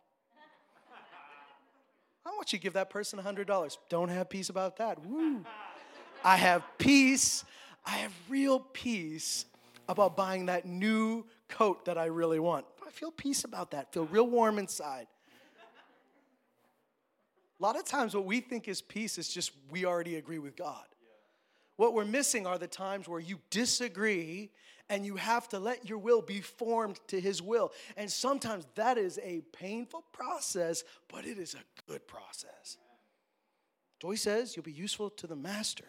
[2.26, 3.78] I want you to give that person $100.
[3.88, 5.02] Don't have peace about that.
[5.02, 5.46] Woo.
[6.22, 7.42] I have peace.
[7.86, 9.46] I have real peace
[9.88, 12.66] about buying that new coat that I really want.
[12.94, 13.92] Feel peace about that.
[13.92, 15.08] Feel real warm inside.
[17.58, 20.56] A lot of times, what we think is peace is just we already agree with
[20.56, 20.84] God.
[21.76, 24.50] What we're missing are the times where you disagree
[24.88, 27.72] and you have to let your will be formed to His will.
[27.96, 32.76] And sometimes that is a painful process, but it is a good process.
[34.00, 35.86] Joy says you'll be useful to the master.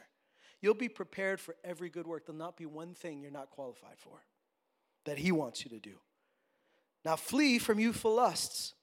[0.62, 2.26] You'll be prepared for every good work.
[2.26, 4.24] There'll not be one thing you're not qualified for
[5.04, 5.96] that He wants you to do.
[7.06, 8.74] Now, flee from youthful lusts.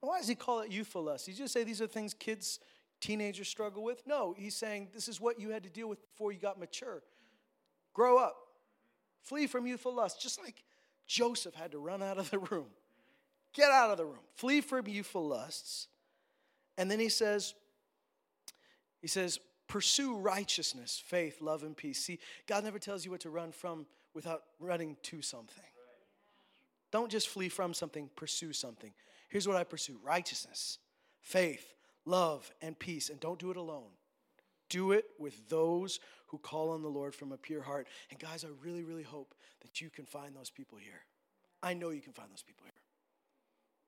[0.00, 1.26] Why does He call it youthful lusts?
[1.26, 2.60] He just say these are things kids,
[3.00, 4.06] teenagers struggle with?
[4.06, 7.02] No, He's saying this is what you had to deal with before you got mature.
[7.92, 8.36] Grow up.
[9.22, 10.62] Flee from youthful lusts, just like
[11.06, 12.68] Joseph had to run out of the room.
[13.52, 14.20] Get out of the room.
[14.36, 15.88] Flee from youthful lusts.
[16.78, 17.54] And then he says,
[19.02, 21.98] he says, pursue righteousness, faith, love, and peace.
[21.98, 25.64] See, God never tells you what to run from without running to something.
[26.90, 28.92] Don't just flee from something, pursue something.
[29.28, 30.78] Here's what I pursue righteousness,
[31.20, 31.74] faith,
[32.04, 33.10] love, and peace.
[33.10, 33.90] And don't do it alone.
[34.68, 37.88] Do it with those who call on the Lord from a pure heart.
[38.10, 41.02] And guys, I really, really hope that you can find those people here.
[41.62, 42.72] I know you can find those people here.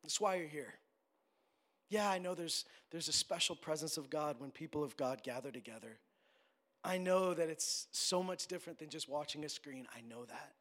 [0.03, 0.75] That's why you're here.
[1.89, 5.51] Yeah, I know there's, there's a special presence of God when people of God gather
[5.51, 5.99] together.
[6.85, 9.87] I know that it's so much different than just watching a screen.
[9.95, 10.53] I know that.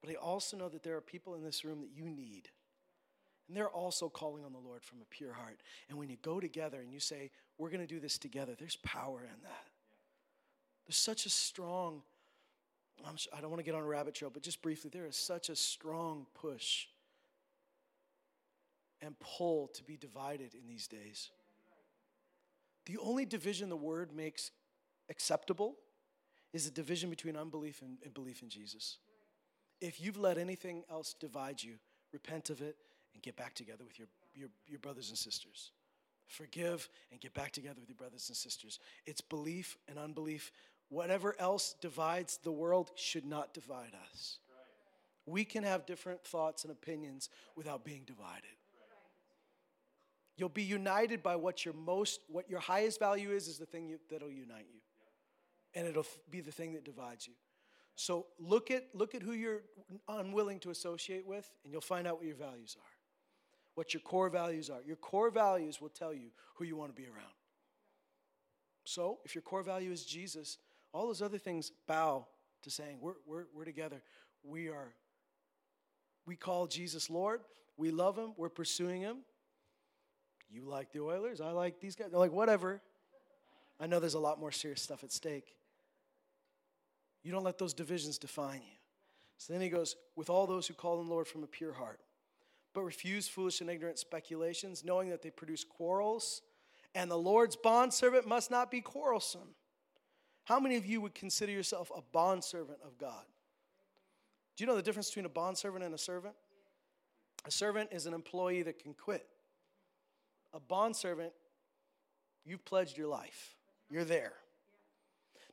[0.00, 2.48] But I also know that there are people in this room that you need.
[3.48, 5.60] And they're also calling on the Lord from a pure heart.
[5.88, 8.76] And when you go together and you say, We're going to do this together, there's
[8.76, 9.66] power in that.
[10.86, 12.02] There's such a strong,
[13.04, 15.48] I don't want to get on a rabbit trail, but just briefly, there is such
[15.48, 16.86] a strong push
[19.02, 21.30] and pull to be divided in these days.
[22.86, 24.50] The only division the word makes
[25.08, 25.76] acceptable
[26.52, 28.98] is the division between unbelief and, and, belief in Jesus.
[29.80, 31.74] If you've let anything else divide you,
[32.12, 32.76] repent of it
[33.14, 35.72] and get back together with your, your, your brothers and sisters.
[36.26, 38.78] Forgive and get back together with your brothers and sisters.
[39.06, 40.52] It's belief and unbelief.
[40.88, 44.38] Whatever else divides the world should not divide us.
[45.26, 48.56] We can have different thoughts and opinions without being divided.
[50.36, 53.88] You'll be united by what your most, what your highest value is, is the thing
[53.88, 54.80] you, that'll unite you.
[55.74, 57.34] And it'll be the thing that divides you.
[57.96, 59.62] So look at, look at who you're
[60.08, 62.92] unwilling to associate with, and you'll find out what your values are.
[63.74, 64.80] What your core values are.
[64.84, 67.32] Your core values will tell you who you want to be around.
[68.84, 70.58] So if your core value is Jesus,
[70.92, 72.26] all those other things bow
[72.62, 74.02] to saying, we're, we're, we're together.
[74.42, 74.94] We are,
[76.26, 77.40] we call Jesus Lord.
[77.76, 78.32] We love him.
[78.36, 79.18] We're pursuing him.
[80.50, 82.08] You like the Oilers, I like these guys.
[82.10, 82.82] They're like, whatever.
[83.78, 85.54] I know there's a lot more serious stuff at stake.
[87.22, 88.78] You don't let those divisions define you.
[89.38, 91.72] So then he goes, with all those who call on the Lord from a pure
[91.72, 92.00] heart,
[92.74, 96.42] but refuse foolish and ignorant speculations, knowing that they produce quarrels,
[96.94, 99.54] and the Lord's bondservant must not be quarrelsome.
[100.44, 103.24] How many of you would consider yourself a bondservant of God?
[104.56, 106.34] Do you know the difference between a bondservant and a servant?
[107.46, 109.26] A servant is an employee that can quit
[110.52, 111.32] a bondservant,
[112.44, 113.56] you've pledged your life.
[113.88, 114.32] You're there.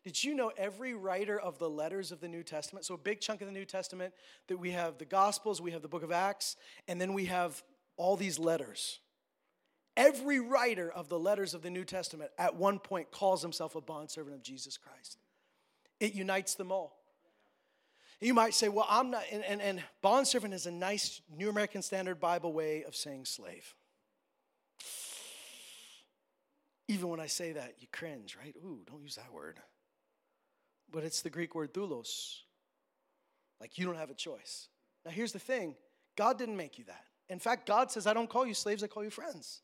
[0.07, 2.85] Did you know every writer of the letters of the New Testament?
[2.85, 4.13] So, a big chunk of the New Testament
[4.47, 6.55] that we have the Gospels, we have the book of Acts,
[6.87, 7.61] and then we have
[7.97, 8.99] all these letters.
[9.97, 13.81] Every writer of the letters of the New Testament at one point calls himself a
[13.81, 15.17] bondservant of Jesus Christ.
[15.99, 16.95] It unites them all.
[18.21, 21.81] You might say, well, I'm not, and, and, and bondservant is a nice New American
[21.81, 23.75] Standard Bible way of saying slave.
[26.87, 28.55] Even when I say that, you cringe, right?
[28.63, 29.59] Ooh, don't use that word.
[30.91, 32.41] But it's the Greek word doulos.
[33.59, 34.69] Like you don't have a choice.
[35.05, 35.75] Now, here's the thing
[36.15, 37.05] God didn't make you that.
[37.29, 39.61] In fact, God says, I don't call you slaves, I call you friends.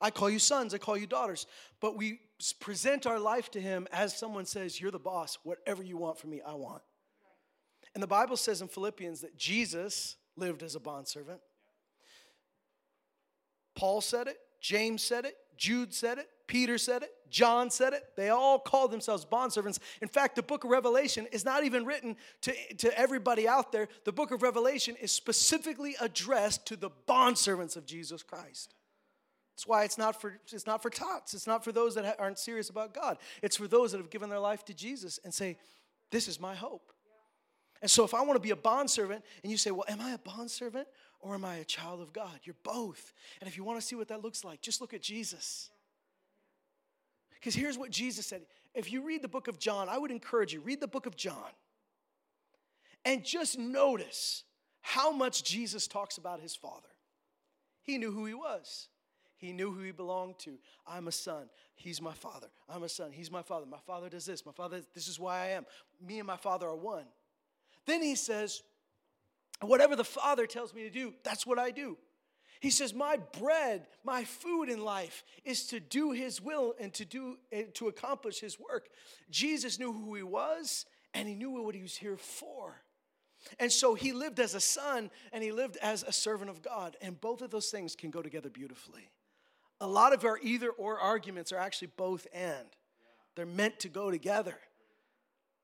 [0.00, 1.46] I call you sons, I call you daughters.
[1.80, 2.20] But we
[2.60, 5.38] present our life to Him as someone says, You're the boss.
[5.42, 6.82] Whatever you want from me, I want.
[7.94, 11.40] And the Bible says in Philippians that Jesus lived as a bondservant.
[13.74, 18.04] Paul said it, James said it, Jude said it, Peter said it, John said it.
[18.16, 19.78] They all called themselves bondservants.
[20.00, 23.88] In fact, the book of Revelation is not even written to, to everybody out there.
[24.04, 28.74] The book of Revelation is specifically addressed to the bondservants of Jesus Christ.
[29.54, 31.32] That's why it's not for it's not for tots.
[31.34, 33.16] It's not for those that aren't serious about God.
[33.42, 35.56] It's for those that have given their life to Jesus and say,
[36.10, 36.92] "This is my hope."
[37.80, 40.12] And so, if I want to be a bondservant, and you say, "Well, am I
[40.12, 40.86] a bondservant
[41.20, 42.40] or am I a child of God?
[42.44, 43.14] You're both.
[43.40, 45.70] And if you want to see what that looks like, just look at Jesus.
[47.46, 48.42] Because here's what Jesus said.
[48.74, 51.16] If you read the book of John, I would encourage you, read the book of
[51.16, 51.52] John.
[53.04, 54.42] And just notice
[54.80, 56.88] how much Jesus talks about his Father.
[57.84, 58.88] He knew who he was.
[59.36, 60.58] He knew who he belonged to.
[60.88, 61.48] I'm a son.
[61.76, 62.48] He's my father.
[62.68, 63.12] I'm a son.
[63.12, 63.64] He's my father.
[63.64, 64.44] My father does this.
[64.44, 65.66] My father, this is why I am.
[66.04, 67.04] Me and my father are one.
[67.86, 68.60] Then he says,
[69.60, 71.96] Whatever the Father tells me to do, that's what I do.
[72.60, 77.04] He says, My bread, my food in life is to do his will and to
[77.04, 78.88] do and to accomplish his work.
[79.30, 82.82] Jesus knew who he was and he knew what he was here for.
[83.60, 86.96] And so he lived as a son and he lived as a servant of God.
[87.00, 89.10] And both of those things can go together beautifully.
[89.80, 92.66] A lot of our either or arguments are actually both and,
[93.34, 94.56] they're meant to go together.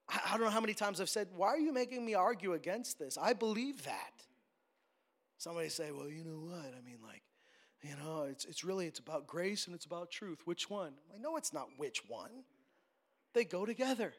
[0.09, 2.98] I don't know how many times I've said, Why are you making me argue against
[2.98, 3.16] this?
[3.16, 4.12] I believe that.
[5.42, 6.72] Somebody say, Well, you know what?
[6.72, 7.22] I mean, like,
[7.83, 10.38] you know, it's, it's really it's about grace and it's about truth.
[10.44, 10.92] Which one?
[11.09, 12.44] I'm like, no, it's not which one.
[13.35, 14.12] They go together.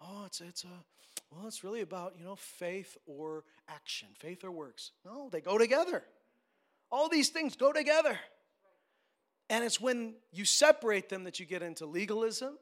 [0.00, 0.68] Oh, it's it's a
[1.30, 4.92] well, it's really about, you know, faith or action, faith or works.
[5.04, 6.02] No, they go together.
[6.90, 8.18] All these things go together.
[9.50, 12.56] And it's when you separate them that you get into legalism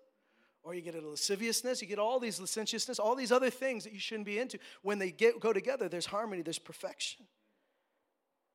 [0.67, 3.93] or you get into lasciviousness, you get all these licentiousness, all these other things that
[3.93, 4.59] you shouldn't be into.
[4.83, 7.25] When they get, go together, there's harmony, there's perfection.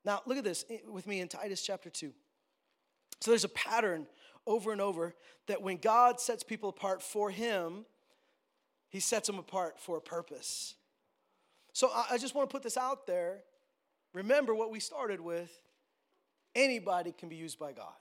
[0.04, 2.12] Now, look at this eh, with me in Titus chapter 2.
[3.22, 4.08] So there's a pattern
[4.46, 5.16] over and over
[5.48, 7.86] that when God sets people apart for Him,
[8.90, 10.76] He sets them apart for a purpose.
[11.72, 13.44] So I just want to put this out there.
[14.14, 15.50] Remember what we started with
[16.56, 17.94] anybody can be used by God.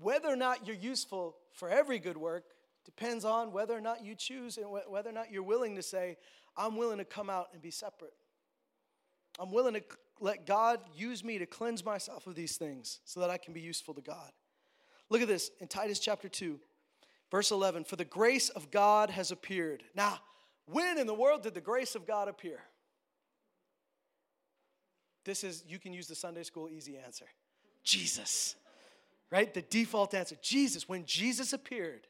[0.00, 2.44] Whether or not you're useful for every good work
[2.84, 6.16] depends on whether or not you choose and whether or not you're willing to say,
[6.56, 8.14] I'm willing to come out and be separate.
[9.38, 9.82] I'm willing to
[10.20, 13.60] let God use me to cleanse myself of these things so that I can be
[13.60, 14.32] useful to God.
[15.08, 16.58] Look at this in Titus chapter 2,
[17.30, 17.84] verse 11.
[17.84, 19.82] For the grace of God has appeared.
[19.94, 20.18] Now,
[20.66, 22.60] when in the world did the grace of God appear?
[25.24, 27.26] This is, you can use the Sunday school easy answer
[27.84, 28.56] Jesus
[29.30, 29.52] right?
[29.52, 30.88] The default answer Jesus.
[30.88, 32.06] When Jesus appeared,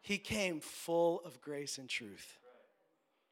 [0.00, 2.38] he came full of grace and truth.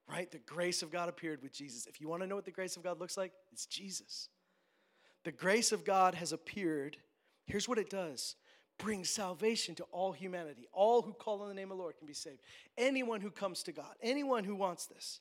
[0.08, 0.30] Right?
[0.30, 1.86] The grace of God appeared with Jesus.
[1.86, 4.28] If you want to know what the grace of God looks like, it's Jesus.
[5.24, 6.96] The grace of God has appeared.
[7.46, 8.36] Here's what it does
[8.78, 10.66] brings salvation to all humanity.
[10.72, 12.40] All who call on the name of the Lord can be saved.
[12.78, 15.20] Anyone who comes to God, anyone who wants this.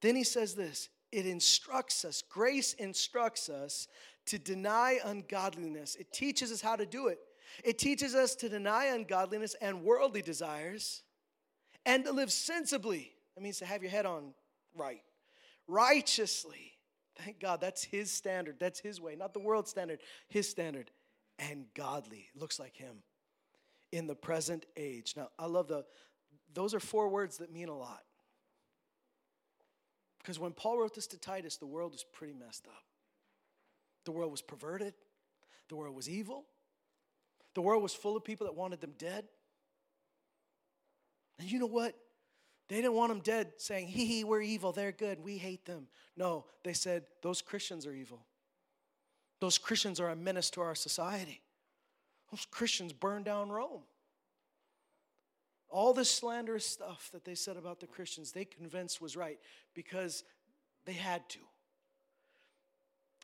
[0.00, 3.86] Then he says this it instructs us, grace instructs us
[4.26, 5.94] to deny ungodliness.
[5.94, 7.18] It teaches us how to do it.
[7.62, 11.02] It teaches us to deny ungodliness and worldly desires
[11.86, 13.12] and to live sensibly.
[13.36, 14.34] That means to have your head on
[14.74, 15.02] right,
[15.68, 16.72] righteously.
[17.16, 18.56] Thank God, that's His standard.
[18.58, 20.90] That's His way, not the world standard, His standard.
[21.38, 23.02] And godly, looks like Him
[23.92, 25.14] in the present age.
[25.16, 25.84] Now, I love the,
[26.52, 28.02] those are four words that mean a lot.
[30.24, 32.82] Because when Paul wrote this to Titus, the world was pretty messed up.
[34.06, 34.94] The world was perverted,
[35.68, 36.46] the world was evil,
[37.54, 39.26] the world was full of people that wanted them dead.
[41.38, 41.94] And you know what?
[42.68, 45.88] They didn't want them dead saying, hee hee, we're evil, they're good, we hate them.
[46.16, 48.24] No, they said, those Christians are evil.
[49.40, 51.42] Those Christians are a menace to our society.
[52.30, 53.82] Those Christians burned down Rome.
[55.74, 59.40] All the slanderous stuff that they said about the Christians, they convinced was right
[59.74, 60.22] because
[60.84, 61.40] they had to.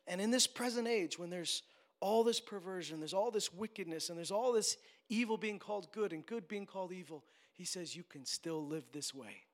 [0.05, 1.63] And in this present age, when there's
[2.01, 4.75] all this perversion, there's all this wickedness, and there's all this
[5.07, 8.83] evil being called good and good being called evil, he says you can still live
[8.91, 9.45] this way.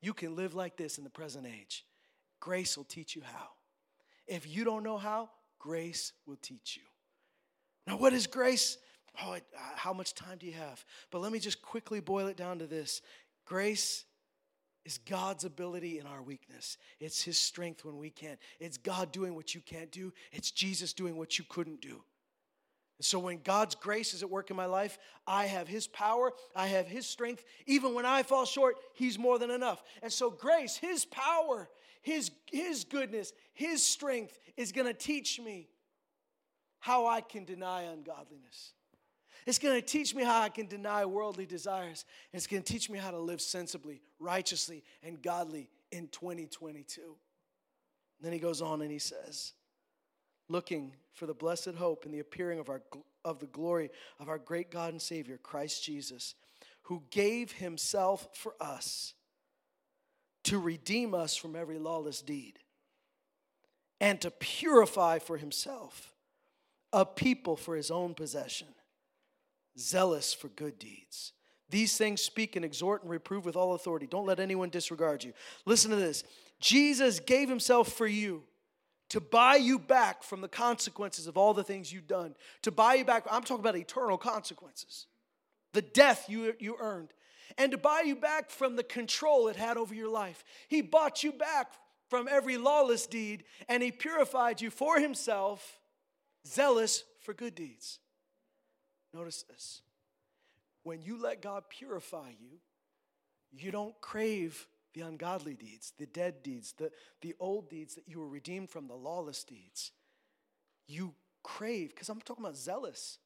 [0.00, 1.84] You can live like this in the present age.
[2.40, 3.50] Grace will teach you how.
[4.26, 5.30] If you don't know how,
[5.60, 6.82] grace will teach you.
[7.86, 8.76] Now, what is grace?
[9.22, 10.84] Oh, it, uh, how much time do you have?
[11.10, 13.02] But let me just quickly boil it down to this
[13.44, 14.04] grace
[14.84, 16.78] is God's ability in our weakness.
[17.00, 18.38] It's His strength when we can't.
[18.58, 20.12] It's God doing what you can't do.
[20.32, 22.02] It's Jesus doing what you couldn't do.
[22.98, 26.32] And so when God's grace is at work in my life, I have His power,
[26.54, 27.44] I have His strength.
[27.66, 29.82] Even when I fall short, He's more than enough.
[30.02, 31.68] And so grace, His power,
[32.02, 35.68] His, His goodness, His strength is going to teach me
[36.78, 38.72] how I can deny ungodliness.
[39.46, 42.04] It's going to teach me how I can deny worldly desires.
[42.32, 47.16] It's going to teach me how to live sensibly, righteously, and godly in 2022.
[48.20, 49.52] then he goes on and he says,
[50.48, 52.82] looking for the blessed hope and the appearing of, our,
[53.24, 56.34] of the glory of our great God and Savior, Christ Jesus,
[56.82, 59.14] who gave himself for us
[60.44, 62.58] to redeem us from every lawless deed
[64.00, 66.14] and to purify for himself
[66.92, 68.66] a people for his own possession
[69.78, 71.32] zealous for good deeds.
[71.70, 74.06] These things speak and exhort and reprove with all authority.
[74.06, 75.32] Don't let anyone disregard you.
[75.64, 76.24] Listen to this
[76.60, 78.44] Jesus gave himself for you
[79.10, 82.94] to buy you back from the consequences of all the things you've done, to buy
[82.94, 83.26] you back.
[83.30, 85.06] I'm talking about eternal consequences,
[85.72, 87.12] the death you, you earned,
[87.58, 90.44] and to buy you back from the control it had over your life.
[90.68, 91.72] He bought you back
[92.08, 95.80] from every lawless deed, and He purified you for Himself,
[96.46, 97.98] zealous for good deeds.
[99.12, 99.82] Notice this
[100.82, 102.58] when you let God purify you,
[103.52, 106.90] you don't crave the ungodly deeds, the dead deeds, the,
[107.20, 109.92] the old deeds that you were redeemed from, the lawless deeds.
[110.86, 113.18] You crave, because I'm talking about zealous.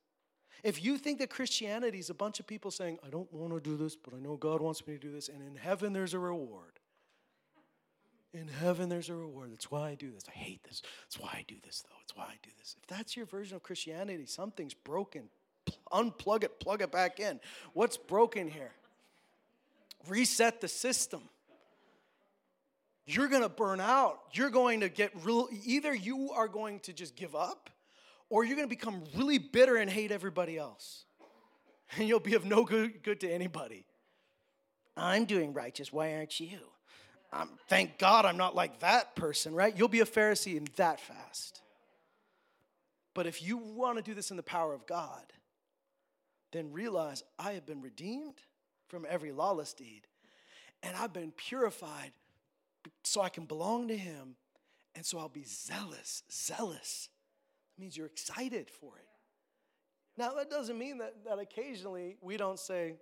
[0.63, 3.61] If you think that Christianity is a bunch of people saying, I don't want to
[3.61, 6.15] do this, but I know God wants me to do this, and in heaven there's
[6.15, 6.81] a reward.
[8.33, 9.53] In heaven there's a reward.
[9.53, 10.25] That's why I do this.
[10.29, 10.83] I hate this.
[11.05, 11.97] That's why I do this, though.
[12.03, 12.77] It's why I do this.
[12.81, 15.29] If that's your version of Christianity, something's broken.
[15.93, 17.41] Unplug it, plug it back in.
[17.73, 18.73] What's broken here?
[20.09, 21.23] Reset the system
[23.07, 24.21] you're going to burn out.
[24.33, 27.71] You're going to get real, either you are going to just give up
[28.31, 31.05] or you're going to become really bitter and hate everybody else.
[31.97, 33.85] And you'll be of no good, good to anybody.
[34.97, 35.93] I'm doing righteous.
[35.93, 36.59] Why aren't you?
[37.33, 39.77] Um, thank God I'm not like that person, right?
[39.77, 41.61] You'll be a Pharisee in that fast.
[43.13, 45.23] But if you want to do this in the power of God,
[46.55, 48.41] then realize I have been redeemed
[48.89, 50.07] from every lawless deed
[50.85, 52.13] and I've been purified
[53.03, 54.37] so I can belong to Him,
[54.95, 56.23] and so I'll be zealous.
[56.31, 57.09] Zealous
[57.77, 59.09] it means you're excited for it.
[60.17, 62.95] Now, that doesn't mean that, that occasionally we don't say,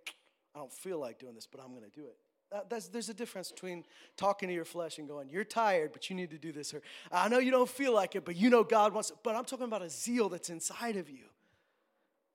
[0.54, 2.16] I don't feel like doing this, but I'm going to do it.
[2.70, 3.84] That, there's a difference between
[4.16, 6.72] talking to your flesh and going, You're tired, but you need to do this.
[6.72, 9.16] Or I know you don't feel like it, but you know God wants it.
[9.22, 11.24] But I'm talking about a zeal that's inside of you.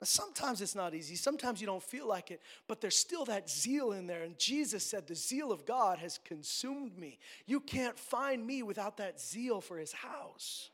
[0.03, 1.15] Sometimes it's not easy.
[1.15, 4.23] Sometimes you don't feel like it, but there's still that zeal in there.
[4.23, 7.17] And Jesus said, The zeal of God has consumed me.
[7.47, 10.69] You can't find me without that zeal for his house.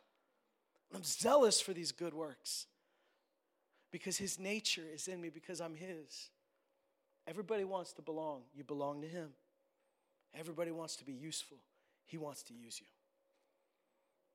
[0.93, 2.67] I'm zealous for these good works
[3.91, 6.29] because his nature is in me, because I'm his.
[7.25, 8.41] Everybody wants to belong.
[8.53, 9.29] You belong to him.
[10.37, 11.57] Everybody wants to be useful.
[12.05, 12.87] He wants to use you.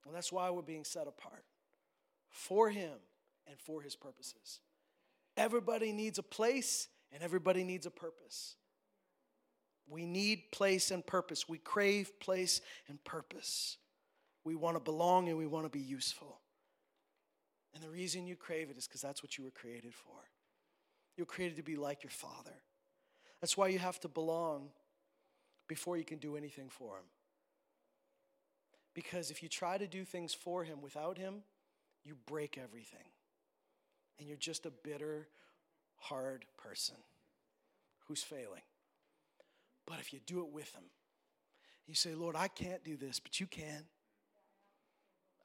[0.06, 1.44] And that's why we're being set apart
[2.30, 2.94] for him
[3.46, 4.60] and for his purposes.
[5.38, 8.56] Everybody needs a place and everybody needs a purpose.
[9.88, 11.48] We need place and purpose.
[11.48, 13.78] We crave place and purpose.
[14.44, 16.40] We want to belong and we want to be useful.
[17.72, 20.16] And the reason you crave it is because that's what you were created for.
[21.16, 22.54] You're created to be like your Father.
[23.40, 24.70] That's why you have to belong
[25.68, 27.04] before you can do anything for Him.
[28.92, 31.42] Because if you try to do things for Him without Him,
[32.04, 33.06] you break everything
[34.18, 35.28] and you're just a bitter,
[35.96, 36.96] hard person
[38.06, 38.62] who's failing.
[39.86, 40.84] But if you do it with Him,
[41.86, 43.84] you say, Lord, I can't do this, but you can.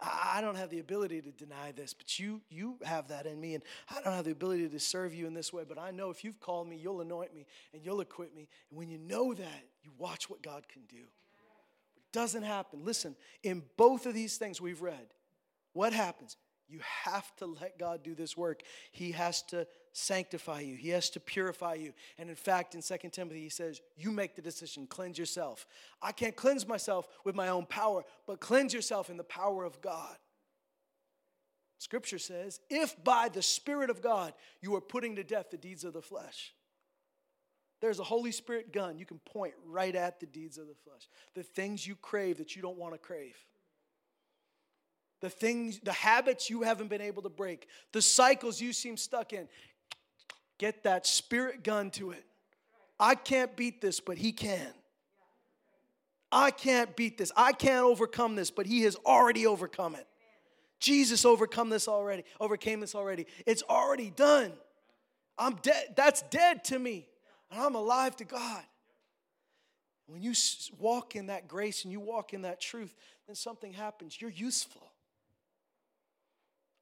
[0.02, 3.54] I don't have the ability to deny this, but you you have that in me,
[3.54, 5.64] and I don't have the ability to serve you in this way.
[5.68, 8.50] But I know if you've called me, you'll anoint me and you'll equip me.
[8.70, 11.04] And when you know that, you watch what God can do.
[11.94, 12.84] But it doesn't happen.
[12.84, 15.14] Listen, in both of these things we've read,
[15.72, 16.36] what happens?
[16.74, 18.64] You have to let God do this work.
[18.92, 21.94] He has to sanctify you, He has to purify you.
[22.18, 25.68] And in fact, in 2 Timothy, he says, You make the decision, cleanse yourself.
[26.02, 29.82] I can't cleanse myself with my own power, but cleanse yourself in the power of
[29.82, 30.16] God.
[31.78, 35.84] Scripture says, If by the Spirit of God you are putting to death the deeds
[35.84, 36.56] of the flesh,
[37.82, 38.98] there's a Holy Spirit gun.
[38.98, 42.56] You can point right at the deeds of the flesh, the things you crave that
[42.56, 43.36] you don't want to crave
[45.24, 49.32] the things, the habits you haven't been able to break, the cycles you seem stuck
[49.32, 49.48] in.
[50.58, 52.26] Get that spirit gun to it.
[53.00, 54.68] I can't beat this, but He can.
[56.30, 57.32] I can't beat this.
[57.38, 60.06] I can't overcome this, but He has already overcome it.
[60.82, 63.26] Jesus overcome this already, overcame this already.
[63.46, 64.52] It's already done.
[65.38, 65.94] I'm dead.
[65.96, 67.08] That's dead to me.
[67.50, 68.64] And I'm alive to God.
[70.08, 70.34] When you
[70.78, 72.94] walk in that grace and you walk in that truth,
[73.26, 74.20] then something happens.
[74.20, 74.90] You're useful.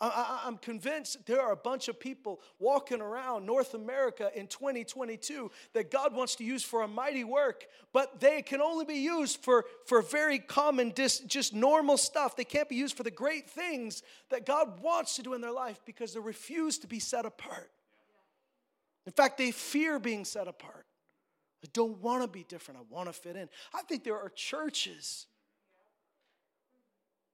[0.02, 5.52] I, am convinced there are a bunch of people walking around North America in 2022
[5.74, 9.44] that God wants to use for a mighty work, but they can only be used
[9.44, 12.36] for, for very common, just normal stuff.
[12.36, 15.52] They can't be used for the great things that God wants to do in their
[15.52, 17.70] life because they refuse to be set apart.
[19.06, 20.86] In fact, they fear being set apart.
[21.64, 22.80] I don't want to be different.
[22.80, 23.50] I want to fit in.
[23.74, 25.28] I think there are churches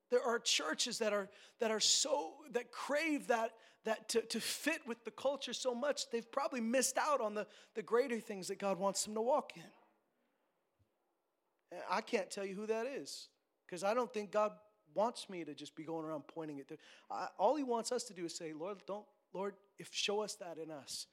[0.09, 1.29] there are churches that are
[1.59, 3.51] that are so that crave that
[3.85, 7.47] that to, to fit with the culture so much they've probably missed out on the,
[7.75, 9.63] the greater things that God wants them to walk in.
[11.89, 13.29] I can't tell you who that is
[13.65, 14.51] because I don't think God
[14.93, 16.79] wants me to just be going around pointing it.
[17.11, 20.35] I, all He wants us to do is say, Lord, don't, Lord, if show us
[20.35, 21.07] that in us,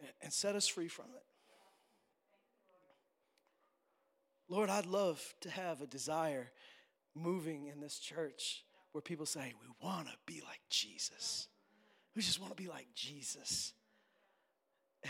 [0.00, 1.22] and, and set us free from it.
[4.48, 6.50] Lord, I'd love to have a desire
[7.14, 11.48] moving in this church where people say, We want to be like Jesus.
[12.14, 13.72] We just want to be like Jesus.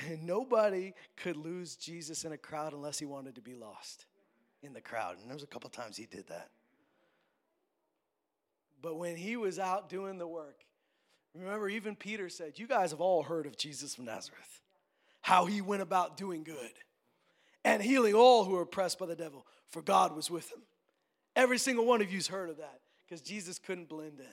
[0.09, 4.07] And nobody could lose Jesus in a crowd unless he wanted to be lost
[4.63, 5.17] in the crowd.
[5.19, 6.49] And there was a couple times he did that.
[8.81, 10.65] But when he was out doing the work,
[11.35, 14.61] remember, even Peter said, You guys have all heard of Jesus from Nazareth,
[15.21, 16.73] how he went about doing good
[17.65, 20.63] and healing all who were oppressed by the devil, for God was with him.
[21.35, 24.27] Every single one of you's heard of that because Jesus couldn't blend in.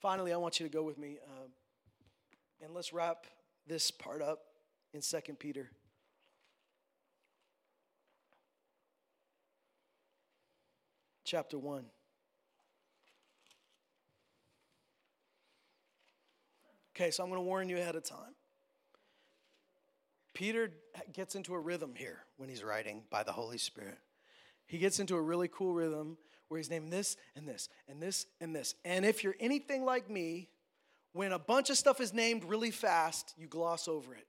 [0.00, 1.50] Finally, I want you to go with me um,
[2.62, 3.26] and let's wrap
[3.66, 4.40] this part up
[4.94, 5.70] in 2 Peter.
[11.24, 11.84] Chapter 1.
[16.96, 18.34] Okay, so I'm going to warn you ahead of time.
[20.34, 20.70] Peter
[21.12, 23.98] gets into a rhythm here when he's writing by the Holy Spirit.
[24.68, 28.26] He gets into a really cool rhythm where he's naming this and this and this
[28.40, 28.74] and this.
[28.84, 30.48] And if you're anything like me,
[31.12, 34.26] when a bunch of stuff is named really fast, you gloss over it.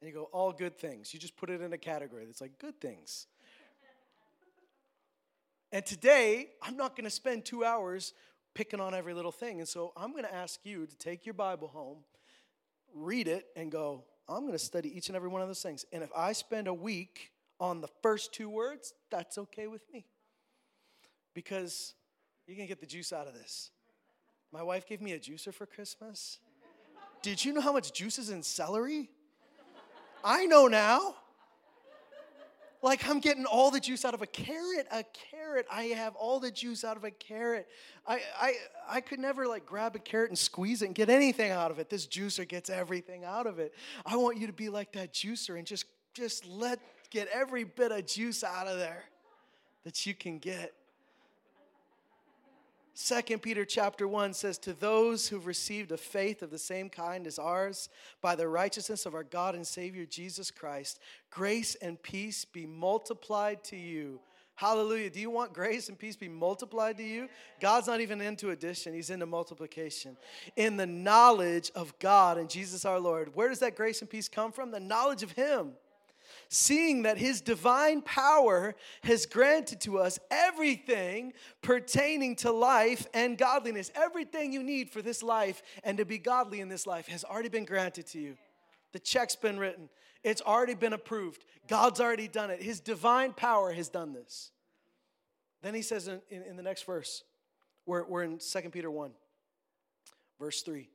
[0.00, 1.14] And you go, all good things.
[1.14, 3.26] You just put it in a category that's like good things.
[5.70, 8.14] and today, I'm not going to spend two hours
[8.54, 9.60] picking on every little thing.
[9.60, 11.98] And so I'm going to ask you to take your Bible home,
[12.94, 15.84] read it, and go, I'm going to study each and every one of those things.
[15.92, 17.32] And if I spend a week
[17.64, 20.04] on the first two words, that's okay with me.
[21.32, 21.94] Because
[22.46, 23.70] you're going to get the juice out of this.
[24.52, 26.38] My wife gave me a juicer for Christmas.
[27.22, 29.08] Did you know how much juice is in celery?
[30.22, 31.16] I know now.
[32.82, 34.86] Like I'm getting all the juice out of a carrot.
[34.92, 35.66] A carrot.
[35.72, 37.66] I have all the juice out of a carrot.
[38.06, 38.54] I, I,
[38.86, 41.78] I could never like grab a carrot and squeeze it and get anything out of
[41.78, 41.88] it.
[41.88, 43.72] This juicer gets everything out of it.
[44.04, 46.78] I want you to be like that juicer and just, just let
[47.14, 49.04] get every bit of juice out of there
[49.84, 50.74] that you can get.
[52.92, 57.26] Second Peter chapter 1 says, To those who've received a faith of the same kind
[57.26, 57.88] as ours,
[58.20, 61.00] by the righteousness of our God and Savior Jesus Christ,
[61.30, 64.20] grace and peace be multiplied to you.
[64.56, 65.10] Hallelujah.
[65.10, 67.28] Do you want grace and peace be multiplied to you?
[67.60, 70.16] God's not even into addition, He's into multiplication.
[70.56, 73.34] In the knowledge of God and Jesus our Lord.
[73.34, 74.70] Where does that grace and peace come from?
[74.70, 75.72] The knowledge of Him
[76.48, 81.32] seeing that his divine power has granted to us everything
[81.62, 83.90] pertaining to life and godliness.
[83.94, 87.48] Everything you need for this life and to be godly in this life has already
[87.48, 88.36] been granted to you.
[88.92, 89.88] The check's been written,
[90.22, 91.44] it's already been approved.
[91.66, 92.62] God's already done it.
[92.62, 94.50] His divine power has done this.
[95.62, 97.24] Then he says in, in, in the next verse,
[97.86, 99.12] we're, we're in 2 Peter 1,
[100.38, 100.88] verse 3.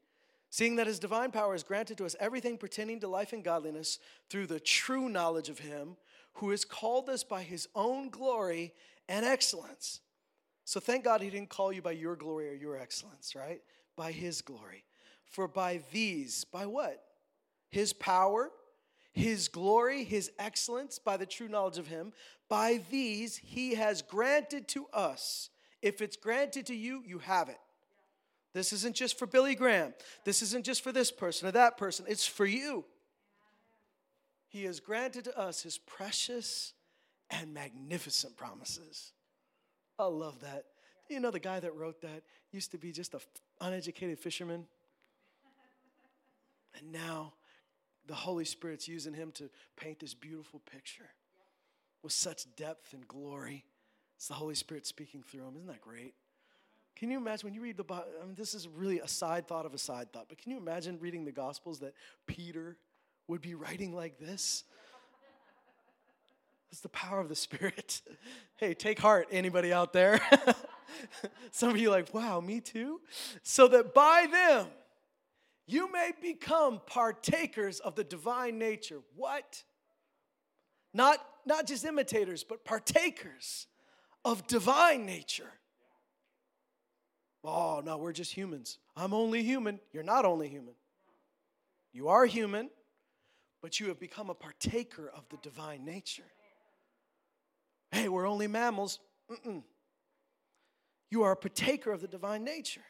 [0.49, 3.99] Seeing that his divine power has granted to us everything pertaining to life and godliness
[4.29, 5.95] through the true knowledge of him
[6.33, 8.73] who has called us by his own glory
[9.07, 9.99] and excellence.
[10.65, 13.61] So thank God he didn't call you by your glory or your excellence, right?
[13.95, 14.85] By his glory.
[15.25, 17.03] For by these, by what?
[17.69, 18.49] His power,
[19.11, 22.13] his glory, his excellence, by the true knowledge of him,
[22.47, 25.49] by these he has granted to us.
[25.81, 27.59] If it's granted to you, you have it.
[28.53, 29.93] This isn't just for Billy Graham.
[30.25, 32.05] This isn't just for this person or that person.
[32.07, 32.85] It's for you.
[34.47, 36.73] He has granted to us his precious
[37.29, 39.13] and magnificent promises.
[39.99, 40.65] I love that.
[41.09, 43.19] You know, the guy that wrote that used to be just an
[43.61, 44.65] uneducated fisherman.
[46.77, 47.33] And now
[48.07, 51.09] the Holy Spirit's using him to paint this beautiful picture
[52.01, 53.65] with such depth and glory.
[54.17, 55.55] It's the Holy Spirit speaking through him.
[55.55, 56.15] Isn't that great?
[56.99, 58.07] Can you imagine when you read the Bible?
[58.21, 60.57] I mean, this is really a side thought of a side thought, but can you
[60.57, 61.93] imagine reading the Gospels that
[62.27, 62.75] Peter
[63.29, 64.65] would be writing like this?
[66.73, 68.01] It's the power of the Spirit.
[68.57, 70.19] Hey, take heart, anybody out there?
[71.51, 72.99] Some of you like, wow, me too?
[73.41, 74.67] So that by them
[75.65, 78.99] you may become partakers of the divine nature.
[79.15, 79.63] What?
[80.93, 83.67] Not, not just imitators, but partakers
[84.25, 85.53] of divine nature
[87.43, 88.77] Oh, no, we're just humans.
[88.95, 89.79] I'm only human.
[89.93, 90.73] You're not only human.
[91.93, 92.69] You are human,
[93.61, 96.31] but you have become a partaker of the divine nature.
[97.91, 98.99] Hey, we're only mammals.
[99.31, 99.63] Mm-mm.
[101.09, 102.83] You are a partaker of the divine nature.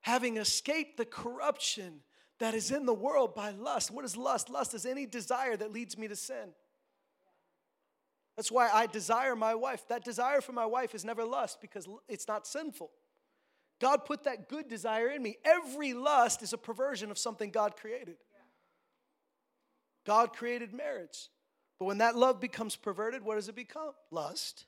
[0.00, 2.00] Having escaped the corruption
[2.38, 3.90] that is in the world by lust.
[3.90, 4.48] What is lust?
[4.48, 6.50] Lust is any desire that leads me to sin.
[8.36, 9.86] That's why I desire my wife.
[9.88, 12.90] That desire for my wife is never lust because it's not sinful.
[13.80, 15.36] God put that good desire in me.
[15.44, 18.16] Every lust is a perversion of something God created.
[20.04, 21.28] God created marriage.
[21.78, 23.92] But when that love becomes perverted, what does it become?
[24.10, 24.66] Lust.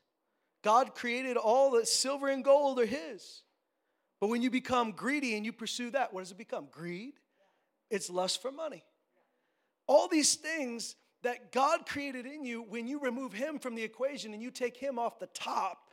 [0.63, 3.43] God created all the silver and gold are His.
[4.21, 6.67] But when you become greedy and you pursue that, what does it become?
[6.71, 7.15] Greed.
[7.91, 8.85] It's lust for money.
[9.87, 14.33] All these things that God created in you, when you remove Him from the equation
[14.35, 15.90] and you take Him off the top,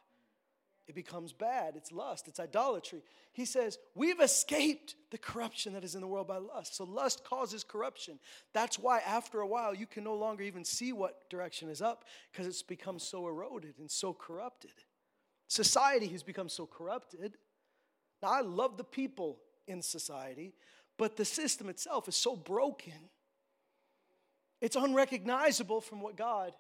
[0.88, 1.76] it becomes bad.
[1.76, 3.04] It's lust, it's idolatry.
[3.34, 6.76] He says, We've escaped the corruption that is in the world by lust.
[6.76, 8.20] So lust causes corruption.
[8.54, 12.06] That's why after a while you can no longer even see what direction is up
[12.32, 14.72] because it's become so eroded and so corrupted.
[15.50, 17.38] Society has become so corrupted.
[18.22, 20.54] Now, I love the people in society,
[20.98, 23.10] but the system itself is so broken.
[24.62, 26.54] It's unrecognizable from what God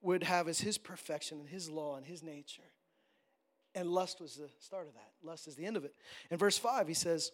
[0.00, 2.62] would have as His perfection and His law and His nature.
[3.74, 5.10] And lust was the start of that.
[5.22, 5.94] Lust is the end of it.
[6.30, 7.32] In verse 5, he says,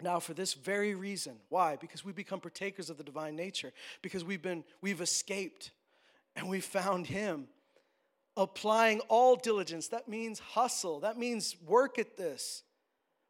[0.00, 1.34] now for this very reason.
[1.48, 1.76] Why?
[1.76, 3.72] Because we become partakers of the divine nature.
[4.00, 5.70] Because we've been, we've escaped
[6.36, 7.48] and we found him.
[8.36, 9.88] Applying all diligence.
[9.88, 11.00] That means hustle.
[11.00, 12.62] That means work at this.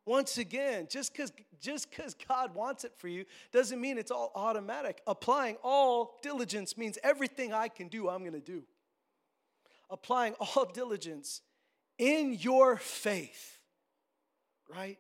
[0.05, 4.33] Once again, just because just because God wants it for you doesn't mean it's all
[4.35, 5.01] automatic.
[5.07, 8.65] Applying all diligence means everything I can do, I'm going to do.
[9.89, 11.41] Applying all diligence
[12.03, 13.59] in your faith,
[14.69, 14.99] right?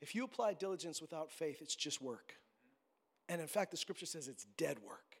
[0.00, 2.34] If you apply diligence without faith, it's just work.
[3.28, 5.16] And in fact, the scripture says it's dead work.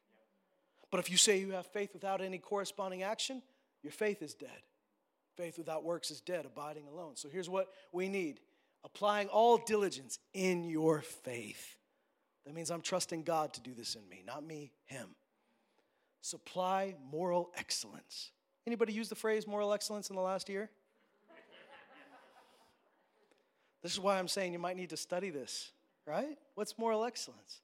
[0.92, 3.42] But if you say you have faith without any corresponding action,
[3.82, 4.62] your faith is dead.
[5.36, 7.16] Faith without works is dead, abiding alone.
[7.16, 8.38] So here's what we need
[8.84, 11.74] applying all diligence in your faith.
[12.44, 15.08] That means I'm trusting God to do this in me, not me, Him.
[16.20, 18.30] Supply moral excellence.
[18.64, 20.70] Anybody use the phrase moral excellence in the last year?
[23.86, 25.70] This is why I'm saying you might need to study this,
[26.08, 26.36] right?
[26.56, 27.60] What's moral excellence?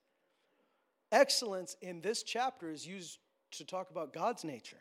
[1.10, 3.18] Excellence in this chapter is used
[3.50, 4.78] to talk about God's nature,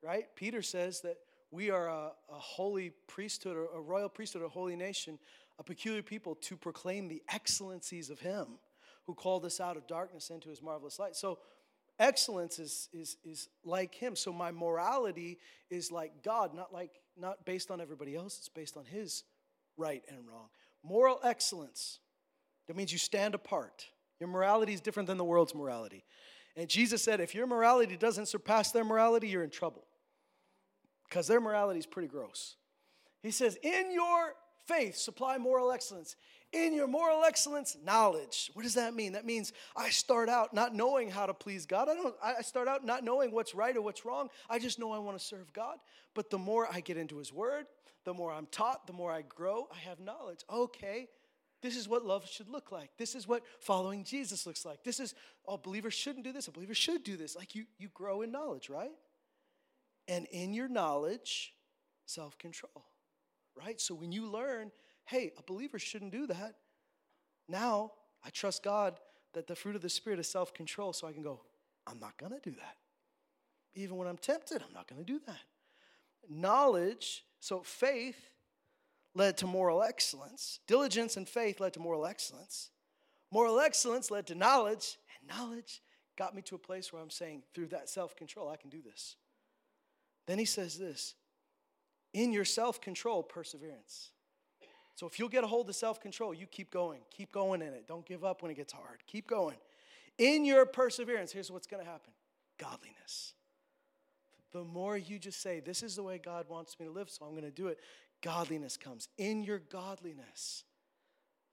[0.00, 0.26] right?
[0.36, 1.16] Peter says that
[1.50, 5.18] we are a, a holy priesthood, a royal priesthood, a holy nation,
[5.58, 8.46] a peculiar people to proclaim the excellencies of Him
[9.06, 11.16] who called us out of darkness into His marvelous light.
[11.16, 11.40] So,
[11.98, 14.14] excellence is, is, is like Him.
[14.14, 15.38] So, my morality
[15.68, 19.24] is like God, not, like, not based on everybody else, it's based on His
[19.80, 20.48] right and wrong.
[20.84, 21.98] Moral excellence,
[22.68, 23.86] that means you stand apart.
[24.20, 26.04] Your morality is different than the world's morality.
[26.56, 29.84] And Jesus said, if your morality doesn't surpass their morality, you're in trouble.
[31.08, 32.56] Because their morality is pretty gross.
[33.22, 34.34] He says, in your
[34.66, 36.16] faith, supply moral excellence.
[36.52, 38.50] In your moral excellence, knowledge.
[38.54, 39.12] What does that mean?
[39.12, 41.88] That means I start out not knowing how to please God.
[41.88, 44.30] I don't I start out not knowing what's right or what's wrong.
[44.48, 45.76] I just know I want to serve God.
[46.12, 47.66] But the more I get into his word,
[48.04, 50.40] the more I'm taught, the more I grow, I have knowledge.
[50.50, 51.08] Okay,
[51.62, 52.90] this is what love should look like.
[52.96, 54.82] This is what following Jesus looks like.
[54.82, 55.14] This is,
[55.46, 56.48] oh, believers shouldn't do this.
[56.48, 57.36] A believer should do this.
[57.36, 58.92] Like you, you grow in knowledge, right?
[60.08, 61.52] And in your knowledge,
[62.06, 62.86] self control,
[63.54, 63.80] right?
[63.80, 64.72] So when you learn,
[65.04, 66.54] hey, a believer shouldn't do that,
[67.48, 67.92] now
[68.24, 68.98] I trust God
[69.34, 71.42] that the fruit of the Spirit is self control, so I can go,
[71.86, 72.76] I'm not gonna do that.
[73.74, 75.40] Even when I'm tempted, I'm not gonna do that.
[76.28, 78.30] Knowledge so faith
[79.14, 80.60] led to moral excellence.
[80.66, 82.70] Diligence and faith led to moral excellence.
[83.32, 85.82] Moral excellence led to knowledge, and knowledge
[86.16, 88.82] got me to a place where I'm saying, through that self control, I can do
[88.82, 89.16] this.
[90.26, 91.14] Then he says this
[92.12, 94.10] in your self control, perseverance.
[94.96, 97.00] So if you'll get a hold of self control, you keep going.
[97.10, 97.86] Keep going in it.
[97.88, 98.98] Don't give up when it gets hard.
[99.06, 99.56] Keep going.
[100.18, 102.12] In your perseverance, here's what's going to happen
[102.58, 103.32] godliness
[104.52, 107.24] the more you just say, This is the way God wants me to live, so
[107.24, 107.78] I'm going to do it,
[108.22, 109.08] godliness comes.
[109.18, 110.64] In your godliness,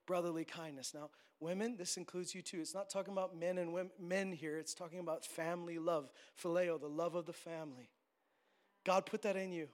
[0.06, 0.92] brotherly kindness.
[0.94, 2.60] Now, women, this includes you too.
[2.60, 6.10] It's not talking about men and women, men here, it's talking about family love,
[6.42, 7.90] phileo, the love of the family.
[8.84, 9.68] God put that in you.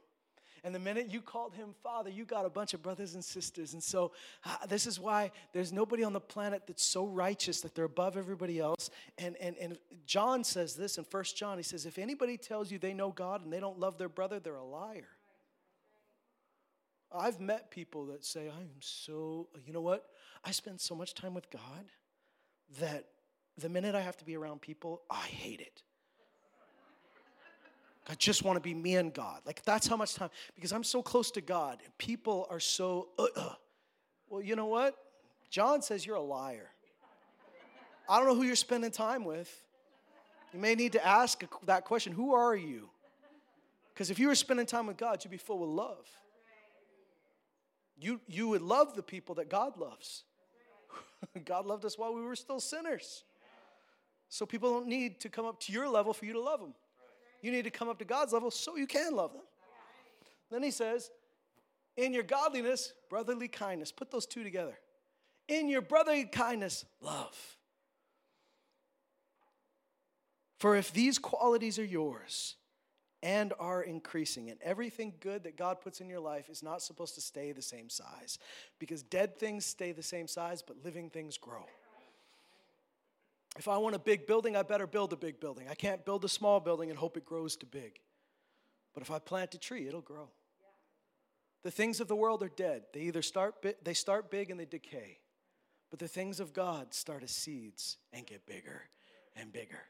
[0.64, 3.74] And the minute you called him father, you got a bunch of brothers and sisters.
[3.74, 4.12] And so,
[4.46, 8.16] uh, this is why there's nobody on the planet that's so righteous that they're above
[8.16, 8.88] everybody else.
[9.18, 11.58] And, and, and John says this in First John.
[11.58, 14.40] He says, If anybody tells you they know God and they don't love their brother,
[14.40, 15.08] they're a liar.
[17.12, 20.06] I've met people that say, I am so, you know what?
[20.42, 21.84] I spend so much time with God
[22.80, 23.04] that
[23.58, 25.82] the minute I have to be around people, I hate it.
[28.06, 29.40] I just want to be me and God.
[29.46, 31.78] Like that's how much time, because I'm so close to God.
[31.98, 33.54] People are so, uh, uh.
[34.28, 34.94] well, you know what?
[35.50, 36.70] John says you're a liar.
[38.08, 39.64] I don't know who you're spending time with.
[40.52, 42.90] You may need to ask that question Who are you?
[43.92, 46.08] Because if you were spending time with God, you'd be full with love.
[47.96, 50.24] You, you would love the people that God loves.
[51.44, 53.22] God loved us while we were still sinners.
[54.28, 56.74] So people don't need to come up to your level for you to love them.
[57.44, 59.42] You need to come up to God's level so you can love them.
[60.50, 61.10] Then he says,
[61.94, 63.92] in your godliness, brotherly kindness.
[63.92, 64.78] Put those two together.
[65.46, 67.36] In your brotherly kindness, love.
[70.58, 72.56] For if these qualities are yours
[73.22, 77.14] and are increasing, and everything good that God puts in your life is not supposed
[77.16, 78.38] to stay the same size,
[78.78, 81.66] because dead things stay the same size, but living things grow.
[83.56, 85.68] If I want a big building, I better build a big building.
[85.70, 88.00] I can't build a small building and hope it grows to big.
[88.92, 90.30] But if I plant a tree, it'll grow.
[91.62, 92.82] The things of the world are dead.
[92.92, 95.18] They either start bi- they start big and they decay.
[95.90, 98.82] But the things of God start as seeds and get bigger
[99.36, 99.80] and bigger.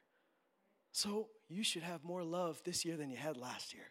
[0.92, 3.90] So you should have more love this year than you had last year.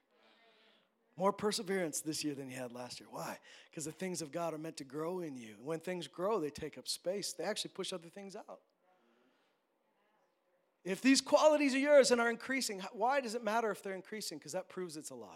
[1.18, 3.08] More perseverance this year than you had last year.
[3.12, 3.38] Why?
[3.70, 5.56] Because the things of God are meant to grow in you.
[5.62, 7.34] When things grow, they take up space.
[7.34, 8.62] They actually push other things out.
[10.84, 14.38] If these qualities are yours and are increasing, why does it matter if they're increasing?
[14.38, 15.30] Because that proves it's alive.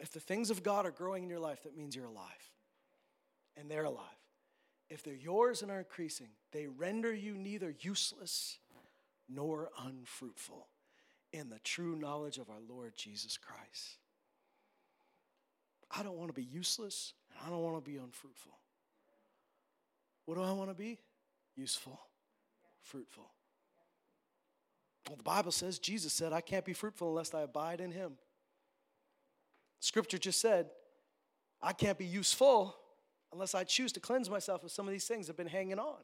[0.00, 2.50] If the things of God are growing in your life, that means you're alive.
[3.56, 4.04] And they're alive.
[4.88, 8.58] If they're yours and are increasing, they render you neither useless
[9.28, 10.68] nor unfruitful
[11.32, 13.98] in the true knowledge of our Lord Jesus Christ.
[15.90, 18.52] I don't want to be useless and I don't want to be unfruitful.
[20.24, 20.98] What do I want to be?
[21.56, 21.98] Useful,
[22.86, 23.30] fruitful.
[25.08, 28.12] Well, the Bible says, Jesus said, I can't be fruitful unless I abide in Him.
[29.80, 30.70] Scripture just said,
[31.62, 32.74] I can't be useful
[33.32, 35.78] unless I choose to cleanse myself of some of these things that have been hanging
[35.78, 35.98] on.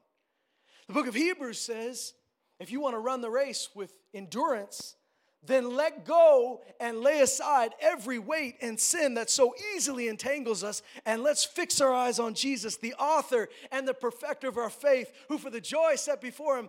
[0.86, 2.14] The book of Hebrews says,
[2.60, 4.96] if you want to run the race with endurance,
[5.44, 10.82] then let go and lay aside every weight and sin that so easily entangles us,
[11.04, 15.12] and let's fix our eyes on Jesus, the author and the perfecter of our faith,
[15.28, 16.68] who for the joy set before him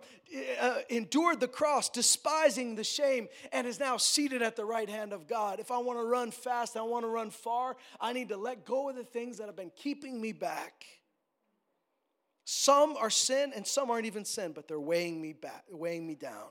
[0.59, 5.13] uh, endured the cross, despising the shame, and is now seated at the right hand
[5.13, 5.59] of God.
[5.59, 8.65] If I want to run fast, I want to run far, I need to let
[8.65, 10.86] go of the things that have been keeping me back.
[12.45, 16.15] Some are sin, and some aren't even sin, but they're weighing me back, weighing me
[16.15, 16.47] down.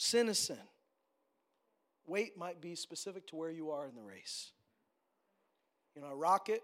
[0.00, 0.56] Sin is sin.
[2.06, 4.50] Weight might be specific to where you are in the race.
[5.94, 6.62] You know, a rocket,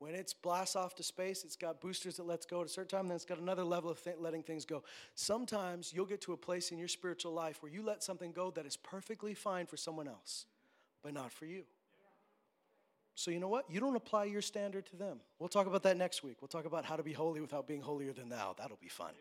[0.00, 2.98] when it's blasts off to space, it's got boosters that lets go at a certain
[2.98, 4.82] time, then it's got another level of th- letting things go.
[5.14, 8.50] Sometimes you'll get to a place in your spiritual life where you let something go
[8.50, 10.46] that is perfectly fine for someone else,
[11.04, 11.62] but not for you.
[13.14, 13.70] So, you know what?
[13.70, 15.20] You don't apply your standard to them.
[15.38, 16.38] We'll talk about that next week.
[16.40, 18.56] We'll talk about how to be holy without being holier than thou.
[18.58, 19.12] That'll be fun.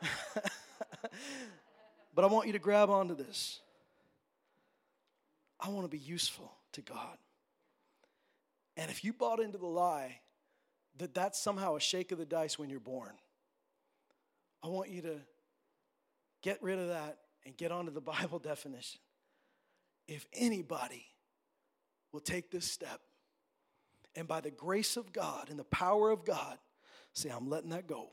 [2.16, 3.60] But I want you to grab onto this.
[5.60, 7.18] I want to be useful to God.
[8.78, 10.20] And if you bought into the lie
[10.96, 13.12] that that's somehow a shake of the dice when you're born,
[14.62, 15.16] I want you to
[16.40, 19.00] get rid of that and get onto the Bible definition.
[20.08, 21.04] If anybody
[22.12, 23.00] will take this step
[24.14, 26.56] and by the grace of God and the power of God,
[27.12, 28.08] say, I'm letting that go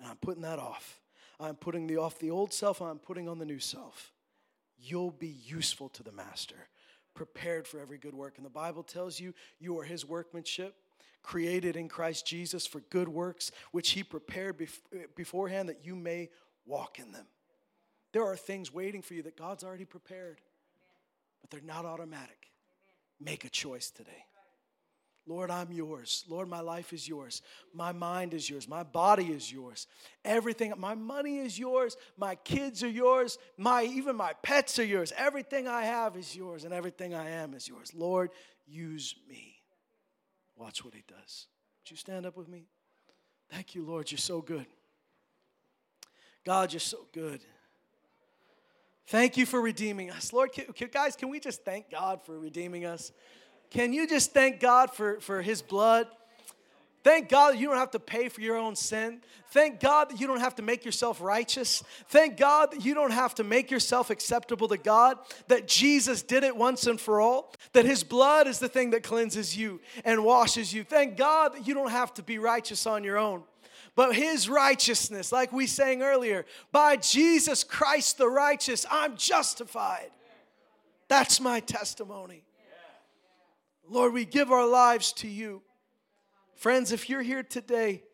[0.00, 0.99] and I'm putting that off
[1.40, 4.12] I'm putting the off the old self, I'm putting on the new self.
[4.78, 6.68] You'll be useful to the master,
[7.14, 8.34] prepared for every good work.
[8.36, 10.74] And the Bible tells you you are his workmanship,
[11.22, 16.30] created in Christ Jesus for good works, which he prepared bef- beforehand that you may
[16.66, 17.26] walk in them.
[18.12, 20.40] There are things waiting for you that God's already prepared,
[21.40, 22.48] but they're not automatic.
[23.20, 24.24] Make a choice today.
[25.26, 26.24] Lord, I'm yours.
[26.28, 27.42] Lord, my life is yours.
[27.74, 28.66] My mind is yours.
[28.66, 29.86] My body is yours.
[30.24, 31.96] Everything, my money is yours.
[32.16, 33.38] My kids are yours.
[33.56, 35.12] My even my pets are yours.
[35.16, 37.92] Everything I have is yours and everything I am is yours.
[37.94, 38.30] Lord,
[38.66, 39.56] use me.
[40.56, 41.46] Watch what he does.
[41.82, 42.66] Would you stand up with me?
[43.50, 44.10] Thank you, Lord.
[44.10, 44.66] You're so good.
[46.44, 47.40] God, you're so good.
[49.06, 50.32] Thank you for redeeming us.
[50.32, 53.12] Lord, can, guys, can we just thank God for redeeming us?
[53.70, 56.06] Can you just thank God for, for His blood?
[57.02, 59.22] Thank God you don't have to pay for your own sin.
[59.52, 61.82] Thank God that you don't have to make yourself righteous.
[62.08, 65.18] Thank God that you don't have to make yourself acceptable to God,
[65.48, 69.02] that Jesus did it once and for all, that His blood is the thing that
[69.02, 70.84] cleanses you and washes you.
[70.84, 73.44] Thank God that you don't have to be righteous on your own.
[73.96, 80.10] But his righteousness, like we sang earlier, by Jesus Christ the righteous, I'm justified.
[81.08, 82.44] That's my testimony.
[83.90, 85.62] Lord, we give our lives to you.
[86.54, 88.04] Friends, if you're here today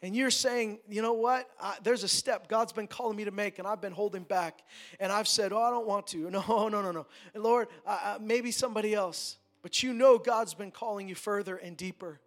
[0.00, 1.50] and you're saying, you know what?
[1.60, 4.62] I, there's a step God's been calling me to make, and I've been holding back.
[4.98, 6.30] And I've said, oh, I don't want to.
[6.30, 7.06] No, no, no, no.
[7.34, 9.36] And Lord, uh, maybe somebody else.
[9.60, 12.20] But you know God's been calling you further and deeper.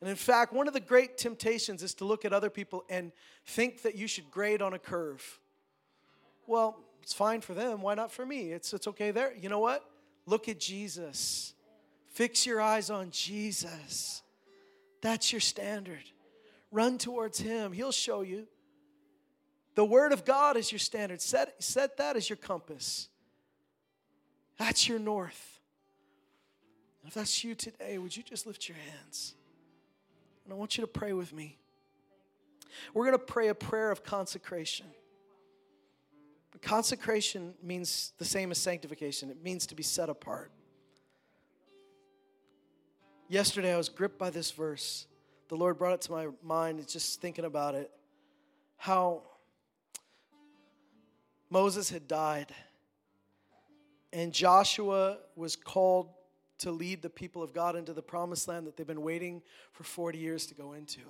[0.00, 3.12] And in fact, one of the great temptations is to look at other people and
[3.46, 5.38] think that you should grade on a curve.
[6.48, 7.80] Well, it's fine for them.
[7.80, 8.50] Why not for me?
[8.50, 9.32] It's, it's okay there.
[9.40, 9.88] You know what?
[10.26, 11.54] Look at Jesus.
[12.08, 14.22] Fix your eyes on Jesus.
[15.00, 16.04] That's your standard.
[16.70, 18.46] Run towards Him, He'll show you.
[19.74, 21.20] The Word of God is your standard.
[21.20, 23.08] Set, set that as your compass.
[24.58, 25.60] That's your north.
[27.06, 29.34] if that's you today, would you just lift your hands?
[30.44, 31.58] And I want you to pray with me.
[32.92, 34.86] We're going to pray a prayer of consecration.
[36.64, 40.50] Consecration means the same as sanctification, it means to be set apart.
[43.28, 45.06] Yesterday, I was gripped by this verse.
[45.48, 47.90] The Lord brought it to my mind, just thinking about it.
[48.78, 49.24] How
[51.50, 52.54] Moses had died,
[54.10, 56.08] and Joshua was called
[56.58, 59.42] to lead the people of God into the promised land that they've been waiting
[59.72, 61.00] for 40 years to go into.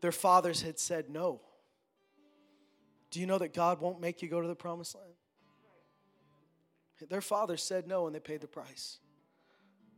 [0.00, 1.40] Their fathers had said no.
[3.16, 5.08] Do you know that God won't make you go to the promised land?
[7.08, 8.98] Their father said no and they paid the price.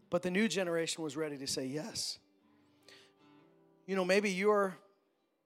[0.09, 2.21] But the new generation was ready to say yes.
[3.89, 4.79] You know, maybe you're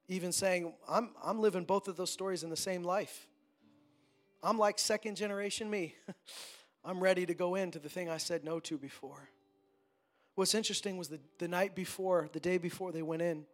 [0.06, 3.26] even saying, I'm, I'm living both of those stories in the same life.
[4.42, 5.94] I'm like second generation me.
[6.84, 9.30] I'm ready to go into the thing I said no to before.
[10.34, 13.46] What's interesting was the, the night before, the day before they went in,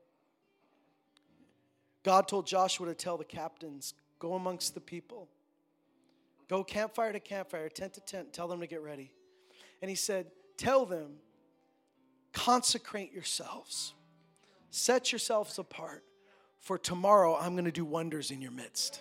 [2.03, 5.29] God told Joshua to tell the captains, go amongst the people.
[6.49, 9.11] Go campfire to campfire, tent to tent, tell them to get ready.
[9.83, 11.19] And he said, Tell them,
[12.33, 13.95] consecrate yourselves,
[14.71, 16.03] set yourselves apart,
[16.59, 19.01] for tomorrow I'm going to do wonders in your midst.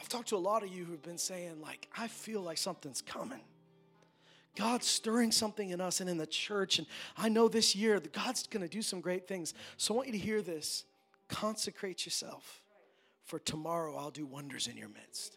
[0.00, 3.02] I've talked to a lot of you who've been saying, like, I feel like something's
[3.02, 3.40] coming.
[4.54, 6.78] God's stirring something in us and in the church.
[6.78, 6.86] And
[7.16, 9.52] I know this year that God's going to do some great things.
[9.76, 10.84] So I want you to hear this.
[11.28, 12.62] Consecrate yourself,
[13.24, 15.36] for tomorrow I'll do wonders in your midst.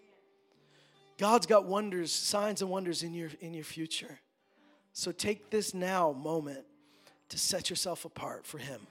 [1.17, 4.19] God's got wonders, signs and wonders in your in your future.
[4.93, 6.65] So take this now moment
[7.29, 8.81] to set yourself apart for him.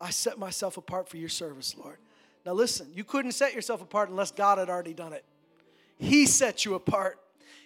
[0.00, 1.98] I set myself apart for your service, Lord.
[2.46, 5.24] Now listen, you couldn't set yourself apart unless God had already done it.
[5.98, 7.18] He set you apart.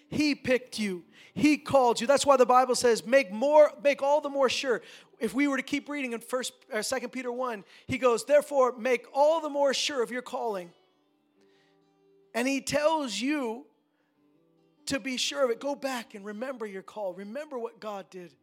[0.08, 1.04] He picked you.
[1.34, 2.06] He called you.
[2.06, 4.82] That's why the Bible says, make more, make all the more sure.
[5.22, 8.76] If we were to keep reading in first or second Peter 1, he goes, therefore,
[8.76, 10.72] make all the more sure of your calling.
[12.34, 13.64] And he tells you
[14.86, 15.60] to be sure of it.
[15.60, 17.14] Go back and remember your call.
[17.14, 18.34] Remember what God did.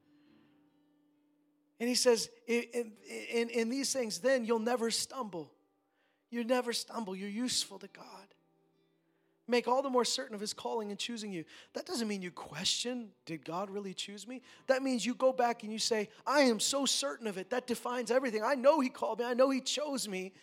[1.82, 2.94] And he says, in,
[3.30, 5.52] in, in, these things, then you'll never stumble.
[6.30, 7.14] You never stumble.
[7.14, 8.06] You're useful to God.
[9.50, 11.44] Make all the more certain of his calling and choosing you.
[11.74, 14.44] That doesn't mean you question, did God really choose me?
[14.68, 17.50] That means you go back and you say, I am so certain of it.
[17.50, 18.44] That defines everything.
[18.44, 19.26] I know he called me.
[19.26, 20.34] I know he chose me.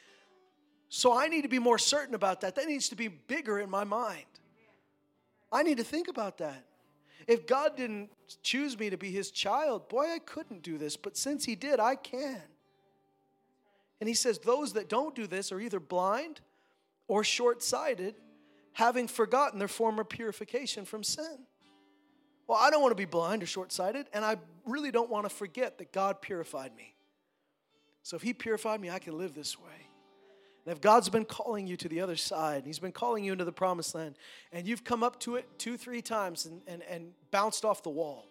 [0.89, 2.57] So I need to be more certain about that.
[2.57, 4.25] That needs to be bigger in my mind.
[5.53, 6.65] I need to think about that.
[7.29, 8.11] If God didn't
[8.43, 10.97] choose me to be his child, boy, I couldn't do this.
[10.97, 12.43] But since he did, I can.
[14.01, 16.41] And he says, Those that don't do this are either blind
[17.07, 18.17] or short sighted,
[18.77, 21.47] having forgotten their former purification from sin.
[22.47, 25.25] Well, I don't want to be blind or short sighted, and I really don't want
[25.27, 26.95] to forget that God purified me.
[28.03, 29.89] So if he purified me, I can live this way.
[30.67, 33.33] And if God's been calling you to the other side, and He's been calling you
[33.33, 34.17] into the promised land,
[34.53, 37.89] and you've come up to it two, three times and, and, and bounced off the
[37.89, 38.27] wall,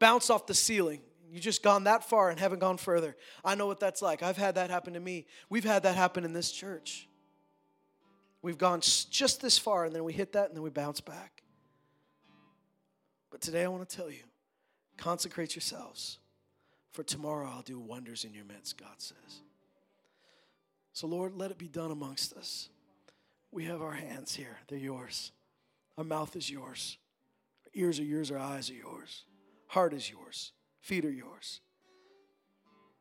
[0.00, 3.16] bounced off the ceiling, you just gone that far and haven't gone further.
[3.44, 4.24] I know what that's like.
[4.24, 5.26] I've had that happen to me.
[5.48, 7.07] We've had that happen in this church.
[8.48, 11.42] We've gone just this far and then we hit that and then we bounce back.
[13.30, 14.22] But today I want to tell you
[14.96, 16.16] consecrate yourselves,
[16.92, 19.42] for tomorrow I'll do wonders in your midst, God says.
[20.94, 22.70] So, Lord, let it be done amongst us.
[23.52, 25.30] We have our hands here, they're yours.
[25.98, 26.96] Our mouth is yours.
[27.66, 29.26] Our ears are yours, our eyes are yours.
[29.66, 30.52] Heart is yours.
[30.80, 31.60] Feet are yours.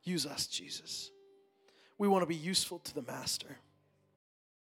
[0.03, 1.09] Use us, Jesus.
[1.97, 3.59] We want to be useful to the Master.